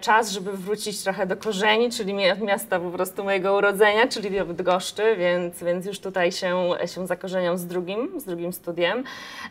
czas, 0.06 0.30
żeby 0.30 0.52
wrócić 0.52 1.02
trochę 1.02 1.26
do 1.26 1.36
korzeni, 1.36 1.90
czyli 1.90 2.14
miasta 2.40 2.80
po 2.80 2.90
prostu 2.90 3.24
mojego 3.24 3.54
urodzenia, 3.54 4.08
czyli 4.08 4.38
do 4.38 4.44
Bydgoszczy, 4.44 5.16
więc, 5.16 5.62
więc 5.62 5.86
już 5.86 6.00
tutaj 6.00 6.32
się, 6.32 6.70
się 6.86 7.06
zakorzeniam 7.06 7.58
z 7.58 7.66
drugim, 7.66 8.20
z 8.20 8.24
drugim 8.24 8.52
studiem. 8.52 9.04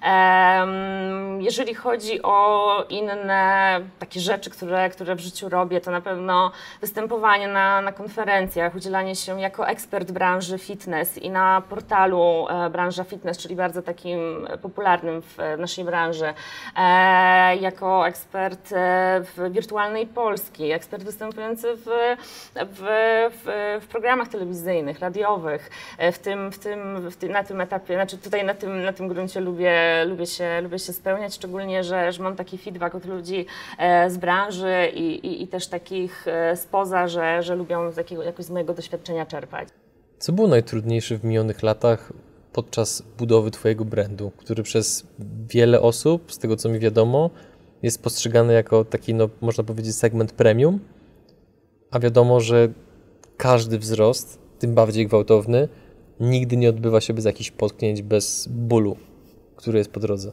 Um, 0.03 1.41
jeżeli 1.41 1.73
chodzi 1.73 2.21
o 2.23 2.85
inne 2.89 3.79
takie 3.99 4.19
rzeczy, 4.19 4.49
które, 4.49 4.89
które 4.89 5.15
w 5.15 5.19
życiu 5.19 5.49
robię, 5.49 5.81
to 5.81 5.91
na 5.91 6.01
pewno 6.01 6.51
występowanie 6.81 7.47
na, 7.47 7.81
na 7.81 7.91
konferencjach, 7.91 8.75
udzielanie 8.75 9.15
się 9.15 9.41
jako 9.41 9.67
ekspert 9.67 10.11
branży 10.11 10.57
fitness 10.57 11.17
i 11.17 11.29
na 11.29 11.61
portalu 11.69 12.47
e, 12.49 12.69
branża 12.69 13.03
fitness, 13.03 13.37
czyli 13.37 13.55
bardzo 13.55 13.81
takim 13.81 14.47
popularnym 14.61 15.21
w 15.21 15.37
naszej 15.57 15.83
branży, 15.83 16.33
e, 16.77 17.55
jako 17.55 18.07
ekspert 18.07 18.71
e, 18.71 19.21
w 19.21 19.51
wirtualnej 19.51 20.07
Polsce, 20.07 20.44
Polski, 20.45 20.71
ekspert 20.71 21.03
występujący 21.03 21.67
w, 21.75 21.85
w, 22.55 22.79
w, 23.43 23.81
w, 23.83 23.87
programach 23.87 24.27
telewizyjnych, 24.27 24.99
radiowych. 24.99 25.69
W 26.11 26.19
tym, 26.19 26.51
w 26.51 26.59
tym, 26.59 27.09
w 27.11 27.15
tym, 27.15 27.31
na 27.31 27.43
tym 27.43 27.61
etapie, 27.61 27.93
znaczy 27.93 28.17
tutaj 28.17 28.45
na 28.45 28.53
tym, 28.53 28.81
na 28.81 28.93
tym 28.93 29.07
gruncie 29.07 29.39
lubię, 29.39 30.05
lubię, 30.05 30.25
się, 30.25 30.61
lubię 30.61 30.79
się 30.79 30.93
spełniać, 30.93 31.35
szczególnie, 31.35 31.83
że, 31.83 32.11
że 32.11 32.23
mam 32.23 32.35
taki 32.35 32.57
feedback 32.57 32.95
od 32.95 33.05
ludzi 33.05 33.45
e, 33.77 34.09
z 34.09 34.17
branży 34.17 34.91
i, 34.93 35.27
i, 35.27 35.43
i 35.43 35.47
też 35.47 35.67
takich 35.67 36.27
e, 36.27 36.57
spoza, 36.57 37.07
że, 37.07 37.43
że 37.43 37.55
lubią 37.55 37.91
z 37.91 37.97
jakiego, 37.97 38.23
jakoś 38.23 38.45
z 38.45 38.49
mojego 38.49 38.73
doświadczenia 38.73 39.25
czerpać. 39.25 39.67
Co 40.19 40.31
było 40.31 40.47
najtrudniejsze 40.47 41.17
w 41.17 41.23
minionych 41.23 41.63
latach 41.63 42.13
podczas 42.53 43.03
budowy 43.17 43.51
Twojego 43.51 43.85
brandu, 43.85 44.31
który 44.37 44.63
przez 44.63 45.07
wiele 45.49 45.81
osób, 45.81 46.31
z 46.31 46.37
tego 46.37 46.55
co 46.55 46.69
mi 46.69 46.79
wiadomo, 46.79 47.29
jest 47.83 48.03
postrzegany 48.03 48.53
jako 48.53 48.85
taki, 48.85 49.13
no, 49.13 49.29
można 49.41 49.63
powiedzieć, 49.63 49.95
segment 49.95 50.31
premium, 50.31 50.79
a 51.91 51.99
wiadomo, 51.99 52.39
że 52.39 52.69
każdy 53.37 53.79
wzrost, 53.79 54.39
tym 54.59 54.73
bardziej 54.73 55.07
gwałtowny, 55.07 55.67
nigdy 56.19 56.57
nie 56.57 56.69
odbywa 56.69 57.01
się 57.01 57.13
bez 57.13 57.25
jakichś 57.25 57.51
potknięć, 57.51 58.01
bez 58.01 58.47
bólu, 58.47 58.97
który 59.55 59.77
jest 59.77 59.91
po 59.91 59.99
drodze. 59.99 60.31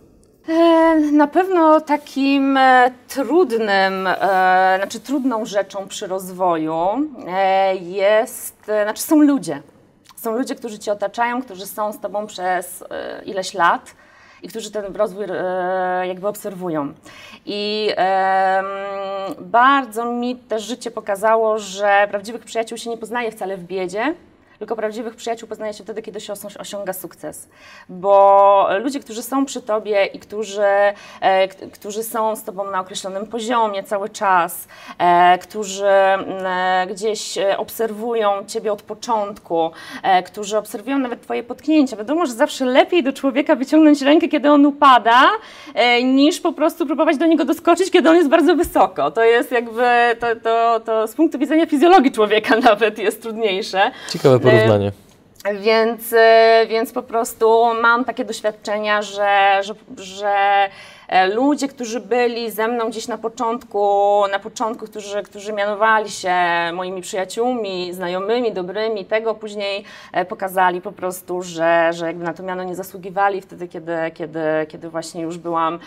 E, 0.49 0.94
na 1.12 1.26
pewno 1.26 1.80
takim 1.80 2.56
e, 2.56 2.90
trudnym, 3.08 4.06
e, 4.06 4.75
znaczy 4.78 5.00
trudną 5.00 5.44
rzeczą 5.44 5.88
przy 5.88 6.06
rozwoju 6.06 6.76
jest, 7.80 8.64
znaczy 8.64 9.02
są 9.02 9.20
ludzie. 9.20 9.62
Są 10.16 10.38
ludzie, 10.38 10.54
którzy 10.54 10.78
cię 10.78 10.92
otaczają, 10.92 11.42
którzy 11.42 11.66
są 11.66 11.92
z 11.92 12.00
tobą 12.00 12.26
przez 12.26 12.84
ileś 13.26 13.54
lat 13.54 13.94
i 14.42 14.49
którzy 14.49 14.70
ten 14.70 14.96
rozwój 14.96 15.25
e, 15.28 16.06
jakby 16.06 16.28
obserwują. 16.28 16.92
I 17.46 17.90
bardzo 19.38 20.04
mi 20.04 20.37
też 20.37 20.62
życie 20.62 20.90
pokazało, 20.90 21.58
że 21.58 22.06
prawdziwych 22.11 22.44
przyjaciół 22.44 22.78
się 22.78 22.90
nie 22.90 22.96
poznaje 22.96 23.30
wcale 23.30 23.56
w 23.56 23.64
biedzie, 23.64 24.14
tylko 24.62 24.76
prawdziwych 24.76 25.16
przyjaciół 25.16 25.49
poznaje 25.49 25.75
się 25.75 25.85
wtedy, 25.85 26.02
kiedy 26.02 26.21
się 26.21 26.33
osiąga 26.59 26.92
sukces. 26.92 27.49
Bo 27.88 28.69
ludzie, 28.81 29.00
którzy 29.00 29.23
są 29.23 29.45
przy 29.45 29.62
tobie 29.62 30.04
i 30.04 30.19
którzy, 30.19 30.62
e, 31.21 31.49
którzy 31.49 32.02
są 32.02 32.37
z 32.37 32.45
tobą 32.45 32.71
na 32.71 32.81
określonym 32.81 33.26
poziomie 33.26 33.83
cały 33.83 34.09
czas, 34.09 34.69
e, 34.99 35.38
którzy 35.38 35.87
e, 35.87 36.87
gdzieś 36.90 37.38
obserwują 37.57 38.45
ciebie 38.47 38.73
od 38.73 38.83
początku, 38.83 39.71
e, 40.02 40.23
którzy 40.23 40.59
obserwują 40.59 40.99
nawet 40.99 41.23
twoje 41.23 41.42
potknięcia. 41.42 41.97
Wiadomo, 41.97 42.26
że 42.26 42.33
zawsze 42.33 42.64
lepiej 42.64 43.02
do 43.02 43.12
człowieka 43.12 43.57
wyciągnąć 43.57 44.02
rękę, 44.02 44.28
kiedy 44.28 44.50
on 44.50 44.66
upada, 44.66 45.23
e, 45.75 46.02
niż 46.02 46.40
po 46.40 46.52
prostu 46.52 46.87
próbować 46.87 47.16
do 47.16 47.26
niego 47.26 47.45
doskoczyć, 47.45 47.90
kiedy 47.90 48.11
on 48.11 48.16
jest 48.16 48.28
bardzo 48.28 48.57
wysoko. 48.57 49.11
To 49.11 49.25
jest 49.25 49.52
jakby, 49.52 50.16
to, 50.21 50.26
to, 50.42 50.81
to 50.81 51.07
z 51.07 51.14
punktu 51.14 51.38
widzenia 51.38 51.66
fizjologii 51.66 52.12
człowieka 52.12 52.57
nawet 52.71 52.99
jest 52.99 53.23
trudniejsze. 53.23 53.90
Ciekawe 54.11 54.51
porównanie. 54.52 54.92
Więc, 55.61 56.12
e, 56.12 56.66
więc 56.68 56.92
po 56.92 57.02
prostu 57.02 57.75
mam 57.82 58.04
takie 58.04 58.25
doświadczenia, 58.25 59.02
że, 59.02 59.61
że, 59.62 59.75
że 59.97 60.68
e, 61.09 61.26
ludzie, 61.26 61.68
którzy 61.68 62.00
byli 62.00 62.50
ze 62.50 62.68
mną 62.68 62.90
gdzieś 62.90 63.09
na 63.09 63.18
początku, 63.18 64.23
na 64.32 64.38
początku, 64.38 64.87
którzy, 64.87 65.23
którzy 65.23 65.52
mianowali 65.52 66.11
się 66.11 66.35
moimi 66.73 67.02
przyjaciółmi, 67.02 67.92
znajomymi, 67.92 68.52
dobrymi, 68.52 69.04
tego 69.04 69.35
później 69.35 69.85
e, 70.12 70.25
pokazali 70.25 70.80
po 70.80 70.92
prostu, 70.92 71.42
że, 71.42 71.90
że 71.92 72.06
jakby 72.06 72.25
na 72.25 72.35
to 72.35 72.42
miano 72.42 72.64
nie 72.64 72.75
zasługiwali 72.75 73.40
wtedy, 73.40 73.68
kiedy, 73.68 73.97
kiedy, 74.14 74.40
kiedy 74.68 74.88
właśnie 74.88 75.23
już 75.23 75.38
byłam 75.38 75.78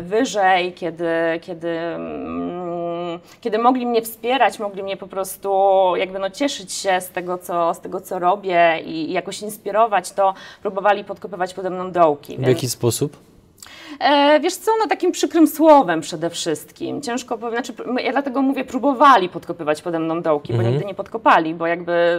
wyżej, 0.00 0.72
kiedy, 0.72 1.08
kiedy 1.40 1.68
mm, 1.68 2.75
kiedy 3.40 3.58
mogli 3.58 3.86
mnie 3.86 4.02
wspierać, 4.02 4.58
mogli 4.58 4.82
mnie 4.82 4.96
po 4.96 5.06
prostu 5.06 5.50
jakby 5.96 6.18
no 6.18 6.30
cieszyć 6.30 6.72
się 6.72 7.00
z 7.00 7.08
tego, 7.08 7.38
co, 7.38 7.74
z 7.74 7.80
tego, 7.80 8.00
co 8.00 8.18
robię 8.18 8.80
i, 8.84 9.12
jakoś 9.12 9.42
inspirować, 9.42 10.12
to 10.12 10.34
próbowali 10.62 11.04
podkopywać 11.04 11.54
pode 11.54 11.70
mną 11.70 11.92
dołki. 11.92 12.36
W 12.36 12.40
więc... 12.40 12.48
jaki 12.48 12.68
sposób? 12.68 13.16
E, 14.00 14.40
wiesz 14.40 14.56
co, 14.56 14.70
no 14.78 14.86
takim 14.86 15.12
przykrym 15.12 15.46
słowem 15.46 16.00
przede 16.00 16.30
wszystkim. 16.30 17.02
Ciężko 17.02 17.38
powiedzieć, 17.38 17.66
znaczy, 17.66 18.02
ja 18.04 18.12
dlatego 18.12 18.42
mówię, 18.42 18.64
próbowali 18.64 19.28
podkopywać 19.28 19.82
pode 19.82 19.98
mną 19.98 20.22
dołki, 20.22 20.52
mhm. 20.52 20.64
bo 20.64 20.72
nigdy 20.72 20.86
nie 20.86 20.94
podkopali, 20.94 21.54
bo 21.54 21.66
jakby, 21.66 22.18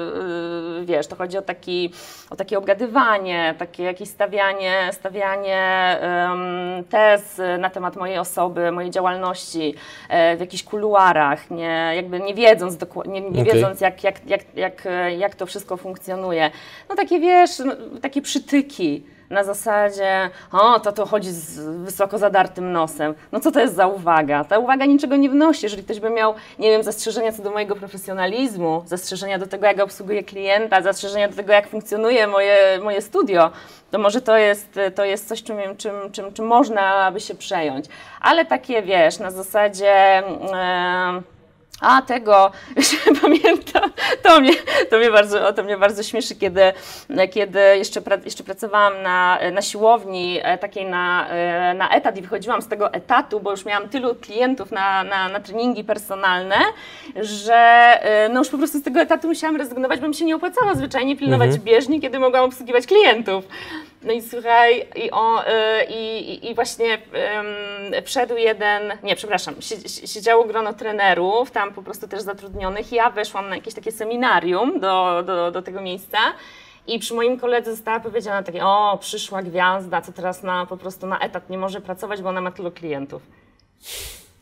yy, 0.80 0.86
wiesz, 0.86 1.08
to 1.08 1.16
chodzi 1.16 1.38
o, 1.38 1.42
taki, 1.42 1.94
o 2.30 2.36
takie 2.36 2.58
obgadywanie, 2.58 3.56
takie 3.58 3.84
jakieś 3.84 4.10
stawianie, 4.10 4.90
stawianie 4.92 5.98
um, 6.02 6.84
tez 6.90 7.42
na 7.60 7.70
temat 7.70 7.96
mojej 7.96 8.18
osoby, 8.18 8.72
mojej 8.72 8.92
działalności 8.92 9.74
e, 10.10 10.38
w 10.38 10.40
jakichś 10.40 10.64
kuluarach, 10.64 11.52
nie, 11.52 11.92
jakby 11.96 12.20
nie 12.20 12.34
wiedząc, 12.34 12.78
nie, 13.06 13.22
nie 13.22 13.42
okay. 13.42 13.54
wiedząc 13.54 13.82
jak, 13.82 14.04
jak, 14.04 14.26
jak, 14.26 14.42
jak, 14.56 14.88
jak 15.18 15.36
to 15.36 15.46
wszystko 15.46 15.78
funkcjonuje. 15.78 16.52
No 16.90 16.96
takie, 16.96 17.20
wiesz, 17.20 17.60
no, 17.60 17.74
takie 18.02 18.22
przytyki 18.22 19.04
na 19.30 19.44
zasadzie, 19.44 20.30
o, 20.52 20.80
to 20.80 20.92
to 20.92 21.06
chodzi 21.06 21.32
z 21.32 21.60
wysoko 21.60 22.18
zadartym 22.18 22.72
nosem. 22.72 23.14
No 23.32 23.40
co 23.40 23.52
to 23.52 23.60
jest 23.60 23.76
za 23.76 23.88
uwaga? 23.88 24.44
Ta 24.44 24.60
uwaga 24.60 24.86
niczego 24.86 25.16
nie 25.16 25.30
wnosi. 25.30 25.66
Jeżeli 25.66 25.84
ktoś 25.84 26.00
by 26.00 26.10
miał, 26.10 26.34
nie 26.60 26.70
wiem, 26.70 26.84
zastrzeżenia 26.84 27.32
co 27.32 27.44
do 27.44 27.52
mojego 27.52 27.76
profesjonalizmu, 27.76 28.84
zastrzeżenia 28.86 29.40
do 29.40 29.48
tego, 29.48 29.66
jak 29.66 29.80
obsługuję 29.80 30.24
klienta, 30.24 30.82
zastrzeżenia 30.82 31.28
do 31.30 31.36
tego, 31.36 31.54
jak 31.54 31.68
funkcjonuje 31.68 32.28
moje, 32.28 32.80
moje 32.84 33.02
studio, 33.02 33.52
to 33.92 34.00
może 34.00 34.22
to 34.22 34.38
jest, 34.38 34.80
to 34.96 35.06
jest 35.06 35.28
coś, 35.28 35.44
czym, 35.44 35.58
czym, 35.78 36.12
czym, 36.12 36.34
czym 36.34 36.46
można 36.46 37.12
by 37.12 37.20
się 37.20 37.36
przejąć. 37.36 37.86
Ale 38.22 38.46
takie, 38.46 38.82
wiesz, 38.82 39.20
na 39.20 39.32
zasadzie... 39.32 40.24
Yy, 41.16 41.37
a 41.82 42.02
tego, 42.02 42.52
pamiętam, 43.22 43.92
to 44.24 44.40
mnie, 44.40 44.54
to 44.90 44.98
mnie, 44.98 45.12
bardzo, 45.12 45.54
to 45.54 45.64
mnie 45.64 45.78
bardzo 45.78 46.04
śmieszy, 46.04 46.36
kiedy, 46.36 46.62
kiedy 47.32 47.60
jeszcze, 47.60 48.02
pra, 48.02 48.18
jeszcze 48.26 48.44
pracowałam 48.44 49.02
na, 49.04 49.40
na 49.54 49.62
siłowni 49.62 50.40
e, 50.44 50.58
takiej 50.58 50.86
na, 50.86 51.30
e, 51.30 51.74
na 51.74 51.90
etat 51.90 52.18
i 52.18 52.22
wychodziłam 52.22 52.62
z 52.62 52.68
tego 52.68 52.94
etatu, 52.94 53.40
bo 53.40 53.52
już 53.52 53.66
miałam 53.66 53.90
tylu 53.90 54.16
klientów 54.16 54.72
na, 54.72 55.04
na, 55.04 55.30
na 55.30 55.40
treningi 55.40 55.84
personalne, 55.84 56.56
że 57.16 57.56
e, 57.56 58.30
no 58.30 58.40
już 58.40 58.50
po 58.50 58.58
prostu 58.58 58.80
z 58.80 58.84
tego 58.84 59.00
etatu 59.00 59.28
musiałam 59.28 59.56
rezygnować, 59.56 60.00
bo 60.00 60.08
mi 60.08 60.16
się 60.16 60.26
nie 60.26 60.36
opłacało 60.36 60.76
zwyczajnie 60.76 61.18
pilnować 61.18 61.48
mhm. 61.48 61.64
bieżni, 61.64 62.02
kiedy 62.02 62.20
mogłam 62.20 62.44
obsługiwać 62.44 62.88
klientów. 62.88 63.46
No 64.08 64.14
i 64.14 64.22
słuchaj, 64.22 64.88
i, 64.96 65.12
o, 65.12 65.44
i, 65.90 66.50
i 66.50 66.56
właśnie 66.56 66.86
um, 66.88 68.06
wszedł 68.06 68.38
jeden, 68.38 68.94
nie, 69.04 69.16
przepraszam, 69.16 69.56
siedziało 70.06 70.46
grono 70.46 70.74
trenerów, 70.74 71.52
tam 71.52 71.74
po 71.74 71.84
prostu 71.84 72.08
też 72.08 72.22
zatrudnionych. 72.22 72.92
Ja 72.92 73.10
weszłam 73.10 73.50
na 73.50 73.56
jakieś 73.56 73.74
takie 73.74 73.92
seminarium 73.92 74.80
do, 74.80 75.24
do, 75.24 75.52
do 75.52 75.62
tego 75.62 75.82
miejsca 75.82 76.18
I 76.88 77.00
przy 77.00 77.14
moim 77.14 77.40
koledze 77.40 77.72
została 77.72 78.00
powiedziana 78.00 78.44
takie, 78.44 78.66
o, 78.66 78.98
przyszła 79.02 79.44
gwiazda, 79.44 80.02
co 80.02 80.12
teraz 80.12 80.44
na, 80.44 80.66
po 80.66 80.78
prostu 80.78 81.08
na 81.08 81.20
etat 81.20 81.50
nie 81.50 81.58
może 81.58 81.82
pracować, 81.82 82.22
bo 82.22 82.30
ona 82.30 82.42
ma 82.42 82.52
tylu 82.52 82.72
klientów. 82.72 83.22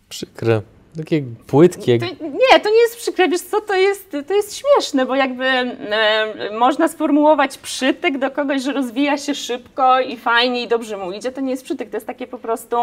Przykre. 0.09 0.61
Takie 0.97 1.23
płytkie. 1.47 1.99
To, 1.99 2.05
nie, 2.23 2.59
to 2.59 2.69
nie 2.69 2.81
jest 2.81 2.97
przykre, 2.97 3.29
wiesz 3.29 3.41
co, 3.41 3.61
to 3.61 3.75
jest, 3.75 4.17
to 4.27 4.33
jest 4.33 4.57
śmieszne, 4.57 5.05
bo 5.05 5.15
jakby 5.15 5.45
e, 5.45 6.49
można 6.59 6.87
sformułować 6.87 7.57
przytyk 7.57 8.17
do 8.17 8.31
kogoś, 8.31 8.61
że 8.61 8.73
rozwija 8.73 9.17
się 9.17 9.35
szybko 9.35 9.99
i 9.99 10.17
fajnie 10.17 10.63
i 10.63 10.67
dobrze 10.67 10.97
mu 10.97 11.11
idzie, 11.11 11.31
to 11.31 11.41
nie 11.41 11.51
jest 11.51 11.63
przytyk, 11.63 11.89
to 11.89 11.97
jest 11.97 12.07
takie 12.07 12.27
po 12.27 12.37
prostu, 12.37 12.77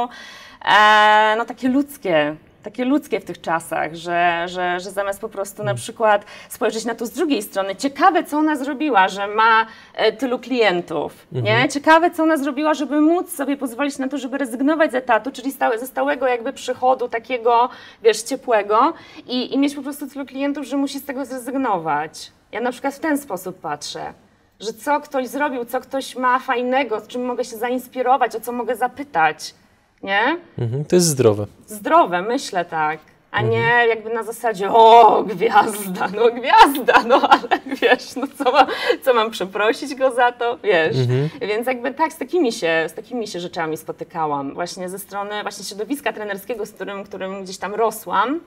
e, 0.65 1.35
no 1.39 1.45
takie 1.45 1.69
ludzkie, 1.69 2.37
takie 2.63 2.85
ludzkie 2.85 3.21
w 3.21 3.25
tych 3.25 3.41
czasach, 3.41 3.95
że, 3.95 4.45
że, 4.49 4.81
że 4.81 4.91
zamiast 4.91 5.21
po 5.21 5.29
prostu 5.29 5.65
na 5.65 5.75
przykład 5.75 6.25
spojrzeć 6.49 6.85
na 6.85 6.95
to 6.95 7.07
z 7.07 7.11
drugiej 7.11 7.43
strony, 7.43 7.77
ciekawe 7.77 8.25
co 8.25 8.39
ona 8.39 8.57
zrobiła, 8.57 9.09
że 9.09 9.27
ma 9.27 9.67
e, 9.95 10.13
tylu 10.13 10.39
klientów, 10.39 11.27
nie? 11.33 11.69
Ciekawe 11.69 12.11
co 12.11 12.23
ona 12.23 12.37
zrobiła, 12.37 12.75
żeby 12.75 13.01
móc 13.01 13.33
sobie 13.33 13.57
pozwolić 13.57 13.99
na 13.99 14.09
to, 14.09 14.19
żeby 14.19 14.39
rezygnować 14.39 14.93
z 14.93 14.95
etatu, 14.95 15.31
czyli 15.33 15.53
stałe, 15.53 15.79
ze 15.79 15.87
stałego 15.87 16.27
jakby 16.27 16.53
przychodu 16.53 17.09
takiego, 17.09 17.69
wiesz, 18.03 18.23
ciepłego 18.23 18.93
i, 19.27 19.55
i 19.55 19.59
mieć 19.59 19.75
po 19.75 19.83
prostu 19.83 20.09
tylu 20.09 20.27
klientów, 20.27 20.65
że 20.65 20.77
musi 20.77 20.99
z 20.99 21.05
tego 21.05 21.25
zrezygnować. 21.25 22.33
Ja 22.53 22.61
na 22.61 22.73
przykład 22.73 22.95
w 22.95 23.01
ten 23.01 23.19
sposób 23.19 23.61
patrzę. 23.61 24.13
Że 24.61 24.73
co 24.73 25.01
ktoś 25.01 25.29
zrobił, 25.29 25.65
co 25.65 25.81
ktoś 25.81 26.17
ma 26.17 26.39
fajnego, 26.39 27.01
z 27.01 27.07
czym 27.07 27.25
mogę 27.25 27.45
się 27.45 27.57
zainspirować, 27.57 28.37
o 28.37 28.41
co 28.41 28.53
mogę 28.53 28.77
zapytać, 28.77 29.55
nie? 30.03 30.39
Mhm, 30.59 30.85
to 30.85 30.97
jest 30.97 31.07
zdrowe. 31.07 31.47
zdrowe, 31.67 32.23
myślę 32.23 32.65
tak. 32.65 32.99
A 33.31 33.43
nie 33.43 33.87
jakby 33.89 34.15
na 34.15 34.23
zasadzie, 34.23 34.71
o, 34.73 35.23
gwiazda, 35.23 36.09
no 36.17 36.31
gwiazda, 36.31 37.03
no 37.07 37.29
ale 37.31 37.61
wiesz, 37.67 38.17
no 38.17 38.27
co 38.39 38.53
mam, 38.53 38.67
co 39.03 39.15
mam 39.15 39.31
przeprosić 39.31 39.95
go 39.95 40.11
za 40.11 40.33
to, 40.33 40.59
wiesz. 40.63 40.97
Więc 41.41 41.67
jakby 41.67 41.95
tak, 41.95 42.13
z 42.13 42.17
takimi, 42.17 42.53
się, 42.53 42.85
z 42.89 42.93
takimi 42.95 43.29
się 43.29 43.41
rzeczami 43.41 43.77
spotykałam. 43.77 44.55
Właśnie 44.55 44.89
ze 44.89 44.99
strony 44.99 45.43
właśnie 45.43 45.65
środowiska 45.65 46.13
trenerskiego, 46.13 46.67
z 46.67 46.73
którym, 46.73 47.05
którym 47.05 47.45
gdzieś 47.45 47.59
tam 47.59 47.75
rosłam. 47.75 48.41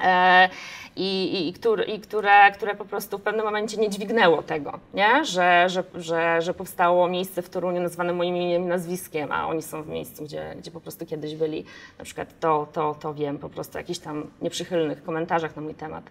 E, 0.00 0.48
i, 0.96 1.24
i, 1.24 1.48
i, 1.48 1.52
które, 1.52 1.84
i 1.84 2.00
które, 2.00 2.52
które 2.52 2.74
po 2.74 2.84
prostu 2.84 3.18
w 3.18 3.22
pewnym 3.22 3.44
momencie 3.44 3.76
nie 3.76 3.90
dźwignęło 3.90 4.42
tego, 4.42 4.80
nie? 4.94 5.24
Że, 5.24 5.68
że, 5.68 5.84
że, 5.94 6.42
że 6.42 6.54
powstało 6.54 7.08
miejsce 7.08 7.42
w 7.42 7.50
Toruniu 7.50 7.80
nazwane 7.80 8.12
moim 8.12 8.36
imieniem 8.36 8.62
i 8.62 8.66
nazwiskiem, 8.66 9.32
a 9.32 9.48
oni 9.48 9.62
są 9.62 9.82
w 9.82 9.88
miejscu, 9.88 10.24
gdzie, 10.24 10.54
gdzie 10.58 10.70
po 10.70 10.80
prostu 10.80 11.06
kiedyś 11.06 11.34
byli. 11.34 11.64
Na 11.98 12.04
przykład 12.04 12.40
to, 12.40 12.66
to, 12.72 12.94
to 13.00 13.14
wiem 13.14 13.38
po 13.38 13.48
prostu 13.48 13.74
o 13.74 13.78
jakichś 13.78 13.98
tam 13.98 14.30
nieprzychylnych 14.42 15.02
komentarzach 15.02 15.56
na 15.56 15.62
mój 15.62 15.74
temat. 15.74 16.10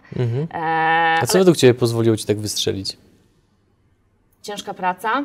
E, 0.54 1.18
A 1.20 1.26
co 1.26 1.34
ale 1.34 1.40
według 1.40 1.56
Ciebie 1.56 1.74
pozwoliło 1.74 2.16
Ci 2.16 2.26
tak 2.26 2.38
wystrzelić? 2.38 2.96
ciężka 4.42 4.74
praca, 4.74 5.24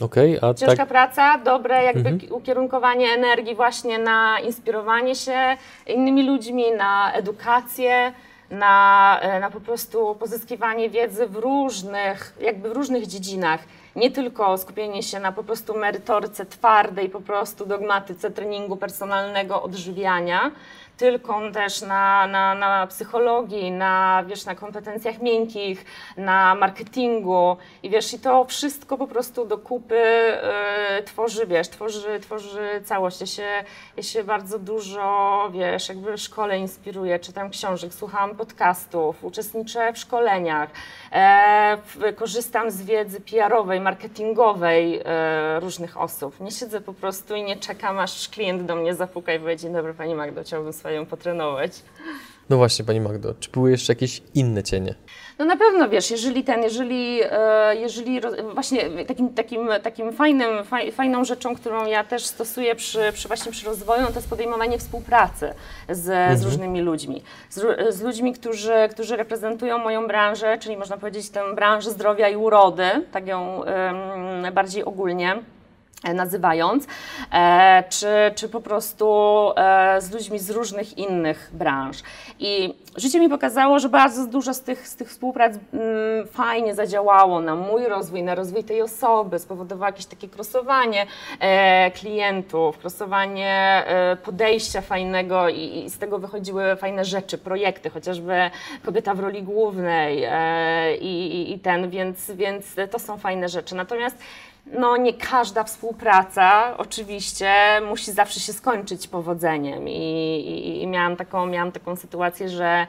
Okej, 0.00 0.38
a 0.42 0.54
Ciężka 0.54 0.76
tak. 0.76 0.88
praca, 0.88 1.38
dobre 1.38 1.82
jakby 1.84 2.18
ki- 2.18 2.28
ukierunkowanie 2.30 3.12
energii 3.12 3.54
właśnie 3.54 3.98
na 3.98 4.40
inspirowanie 4.40 5.14
się 5.14 5.56
innymi 5.86 6.22
ludźmi, 6.26 6.64
na 6.78 7.12
edukację, 7.12 8.12
na, 8.50 9.18
e, 9.22 9.40
na 9.40 9.50
po 9.50 9.60
prostu 9.60 10.14
pozyskiwanie 10.14 10.90
wiedzy 10.90 11.26
w 11.26 11.36
różnych, 11.36 12.36
jakby 12.40 12.68
w 12.68 12.72
różnych 12.72 13.06
dziedzinach. 13.06 13.60
Nie 13.96 14.10
tylko 14.10 14.58
skupienie 14.58 15.02
się 15.02 15.20
na 15.20 15.32
po 15.32 15.44
prostu 15.44 15.78
merytoryce 15.78 16.46
twardej, 16.46 17.08
po 17.08 17.20
prostu 17.20 17.66
dogmatyce 17.66 18.30
treningu 18.30 18.76
personalnego, 18.76 19.62
odżywiania, 19.62 20.50
tylko 20.96 21.50
też 21.52 21.82
na, 21.82 22.26
na, 22.26 22.54
na 22.54 22.86
psychologii, 22.86 23.70
na, 23.70 24.24
wiesz, 24.26 24.44
na 24.44 24.54
kompetencjach 24.54 25.22
miękkich, 25.22 25.84
na 26.16 26.54
marketingu 26.54 27.56
i 27.82 27.90
wiesz, 27.90 28.14
i 28.14 28.18
to 28.18 28.44
wszystko 28.44 28.98
po 28.98 29.06
prostu 29.06 29.44
do 29.44 29.58
kupy 29.58 30.04
y, 30.98 31.02
tworzy, 31.02 31.46
wiesz, 31.46 31.68
tworzy, 31.68 32.20
tworzy 32.20 32.68
całość. 32.84 33.20
Ja 33.20 33.26
się, 33.26 33.64
ja 33.96 34.02
się 34.02 34.24
bardzo 34.24 34.58
dużo, 34.58 35.48
wiesz, 35.52 35.88
jakby 35.88 36.16
w 36.16 36.20
szkole 36.20 36.58
inspiruję, 36.58 37.18
czytam 37.18 37.50
książek, 37.50 37.94
słucham 37.94 38.36
podcastów, 38.36 39.24
uczestniczę 39.24 39.92
w 39.92 39.98
szkoleniach, 39.98 40.70
e, 41.12 41.78
korzystam 42.16 42.70
z 42.70 42.82
wiedzy 42.82 43.20
PR-owej, 43.20 43.80
marketingowej 43.80 45.00
e, 45.04 45.60
różnych 45.60 46.00
osób. 46.00 46.40
Nie 46.40 46.50
siedzę 46.50 46.80
po 46.80 46.94
prostu 46.94 47.34
i 47.34 47.42
nie 47.42 47.56
czekam, 47.56 47.98
aż 47.98 48.28
klient 48.28 48.62
do 48.62 48.76
mnie 48.76 48.94
zapuka 48.94 49.34
i 49.34 49.38
powie, 49.38 49.56
dzień 49.56 49.72
dobry 49.72 49.94
Pani 49.94 50.14
Magdo, 50.14 50.42
chciałbym 50.42 50.72
swoją 50.86 51.06
potrenować. 51.06 51.72
No 52.50 52.56
właśnie, 52.56 52.84
Pani 52.84 53.00
Magdo, 53.00 53.34
czy 53.40 53.50
były 53.50 53.70
jeszcze 53.70 53.92
jakieś 53.92 54.22
inne 54.34 54.62
cienie? 54.62 54.94
No 55.38 55.44
na 55.44 55.56
pewno 55.56 55.88
wiesz, 55.88 56.10
jeżeli 56.10 56.44
ten, 56.44 56.62
jeżeli, 56.62 57.20
e, 57.30 57.76
jeżeli 57.76 58.20
właśnie 58.54 59.04
takim, 59.04 59.34
takim, 59.34 59.68
takim 59.82 60.12
fajnym, 60.12 60.64
faj, 60.64 60.92
fajną 60.92 61.24
rzeczą, 61.24 61.56
którą 61.56 61.86
ja 61.86 62.04
też 62.04 62.26
stosuję 62.26 62.74
przy, 62.74 63.12
przy 63.12 63.28
właśnie 63.28 63.52
przy 63.52 63.66
rozwoju, 63.66 64.02
no 64.02 64.08
to 64.08 64.14
jest 64.14 64.30
podejmowanie 64.30 64.78
współpracy 64.78 65.54
z, 65.88 66.38
z 66.38 66.44
różnymi 66.44 66.80
ludźmi. 66.80 67.22
Z, 67.50 67.94
z 67.94 68.02
ludźmi, 68.02 68.32
którzy, 68.32 68.74
którzy 68.90 69.16
reprezentują 69.16 69.78
moją 69.78 70.06
branżę, 70.06 70.58
czyli 70.58 70.76
można 70.76 70.96
powiedzieć 70.96 71.30
tę 71.30 71.54
branżę 71.54 71.90
zdrowia 71.90 72.28
i 72.28 72.36
urody, 72.36 72.84
tak 73.12 73.26
ją 73.26 73.62
bardziej 74.52 74.84
ogólnie 74.84 75.42
nazywając, 76.14 76.86
e, 77.32 77.84
czy, 77.88 78.06
czy 78.34 78.48
po 78.48 78.60
prostu 78.60 79.06
e, 79.56 80.00
z 80.00 80.12
ludźmi 80.12 80.38
z 80.38 80.50
różnych 80.50 80.98
innych 80.98 81.50
branż. 81.52 82.02
I 82.38 82.74
życie 82.96 83.20
mi 83.20 83.28
pokazało, 83.28 83.78
że 83.78 83.88
bardzo 83.88 84.26
dużo 84.26 84.54
z 84.54 84.60
tych, 84.60 84.88
z 84.88 84.96
tych 84.96 85.08
współprac 85.08 85.52
mm, 85.52 86.26
fajnie 86.26 86.74
zadziałało 86.74 87.40
na 87.40 87.54
mój 87.54 87.84
rozwój, 87.84 88.22
na 88.22 88.34
rozwój 88.34 88.64
tej 88.64 88.82
osoby, 88.82 89.38
spowodowało 89.38 89.86
jakieś 89.86 90.06
takie 90.06 90.28
krosowanie 90.28 91.06
e, 91.40 91.90
klientów, 91.90 92.78
krosowanie 92.78 93.84
e, 93.86 94.16
podejścia 94.16 94.80
fajnego 94.80 95.48
i, 95.48 95.90
z 95.90 95.98
tego 95.98 96.18
wychodziły 96.18 96.76
fajne 96.76 97.04
rzeczy, 97.04 97.38
projekty, 97.38 97.90
chociażby 97.90 98.50
kobieta 98.84 99.14
w 99.14 99.20
roli 99.20 99.42
głównej 99.42 100.24
e, 100.24 100.96
i, 100.96 101.36
i, 101.36 101.54
i 101.54 101.58
ten, 101.58 101.90
więc, 101.90 102.30
więc 102.30 102.76
to 102.90 102.98
są 102.98 103.18
fajne 103.18 103.48
rzeczy. 103.48 103.74
Natomiast 103.74 104.16
no 104.72 104.96
nie 104.96 105.14
każda 105.14 105.64
współpraca 105.64 106.76
oczywiście 106.78 107.52
musi 107.88 108.12
zawsze 108.12 108.40
się 108.40 108.52
skończyć 108.52 109.08
powodzeniem. 109.08 109.88
I, 109.88 109.92
i, 109.92 110.82
i 110.82 110.86
miałam, 110.86 111.16
taką, 111.16 111.46
miałam 111.46 111.72
taką 111.72 111.96
sytuację, 111.96 112.48
że, 112.48 112.86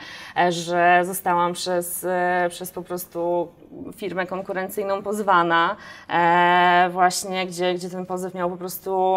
że 0.49 1.01
zostałam 1.05 1.53
przez, 1.53 2.05
przez 2.49 2.71
po 2.71 2.81
prostu 2.81 3.47
firmę 3.95 4.25
konkurencyjną 4.25 5.03
pozwana 5.03 5.75
e, 6.09 6.89
właśnie, 6.91 7.47
gdzie, 7.47 7.73
gdzie 7.73 7.89
ten 7.89 8.05
pozew 8.05 8.33
miał 8.33 8.49
po 8.49 8.57
prostu 8.57 9.07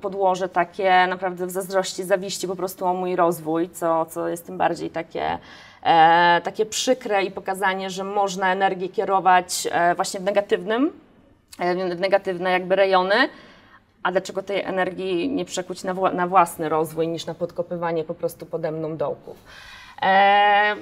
podłoże 0.00 0.48
takie 0.48 1.06
naprawdę 1.08 1.46
w 1.46 1.50
zazdrości, 1.50 2.04
zawiści 2.04 2.48
po 2.48 2.56
prostu 2.56 2.86
o 2.86 2.94
mój 2.94 3.16
rozwój, 3.16 3.70
co, 3.70 4.06
co 4.06 4.28
jest 4.28 4.46
tym 4.46 4.58
bardziej 4.58 4.90
takie 4.90 5.38
e, 5.82 6.40
takie 6.44 6.66
przykre 6.66 7.24
i 7.24 7.30
pokazanie, 7.30 7.90
że 7.90 8.04
można 8.04 8.52
energię 8.52 8.88
kierować 8.88 9.68
e, 9.70 9.94
właśnie 9.94 10.20
w 10.20 10.22
negatywnym 10.22 10.92
w 11.96 12.00
negatywne 12.00 12.50
jakby 12.50 12.76
rejony, 12.76 13.14
a 14.02 14.12
dlaczego 14.12 14.42
tej 14.42 14.62
energii 14.62 15.28
nie 15.28 15.44
przekuć 15.44 15.84
na, 15.84 15.94
wła- 15.94 16.14
na 16.14 16.26
własny 16.26 16.68
rozwój 16.68 17.08
niż 17.08 17.26
na 17.26 17.34
podkopywanie 17.34 18.04
po 18.04 18.14
prostu 18.14 18.46
pode 18.46 18.72
mną 18.72 18.96
dołków. 18.96 19.36
E, 20.02 20.76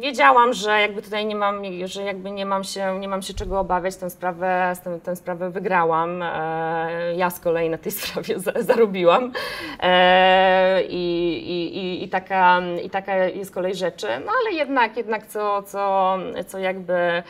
wiedziałam, 0.00 0.52
że 0.52 0.80
jakby 0.80 1.02
tutaj 1.02 1.26
nie 1.26 1.36
mam, 1.36 1.62
że 1.84 2.02
jakby 2.02 2.30
nie 2.30 2.46
mam 2.46 2.64
się, 2.64 2.98
nie 3.00 3.08
mam 3.08 3.22
się 3.22 3.34
czego 3.34 3.60
obawiać, 3.60 3.96
tę 3.96 4.10
sprawę, 4.10 4.72
tę, 4.84 5.00
tę 5.00 5.16
sprawę 5.16 5.50
wygrałam. 5.50 6.22
E, 6.22 7.14
ja 7.16 7.30
z 7.30 7.40
kolei 7.40 7.70
na 7.70 7.78
tej 7.78 7.92
sprawie 7.98 8.38
za, 8.40 8.52
zarobiłam. 8.56 9.32
E, 9.80 10.82
i, 10.82 11.32
i, 11.48 11.76
i, 11.78 12.04
i, 12.04 12.08
taka, 12.08 12.60
I 12.84 12.90
taka 12.90 13.16
jest 13.16 13.54
kolej 13.54 13.74
rzeczy. 13.74 14.06
No 14.26 14.32
ale 14.40 14.52
jednak, 14.56 14.96
jednak 14.96 15.26
co, 15.26 15.62
co, 15.62 16.16
co 16.46 16.58
jakby, 16.58 17.22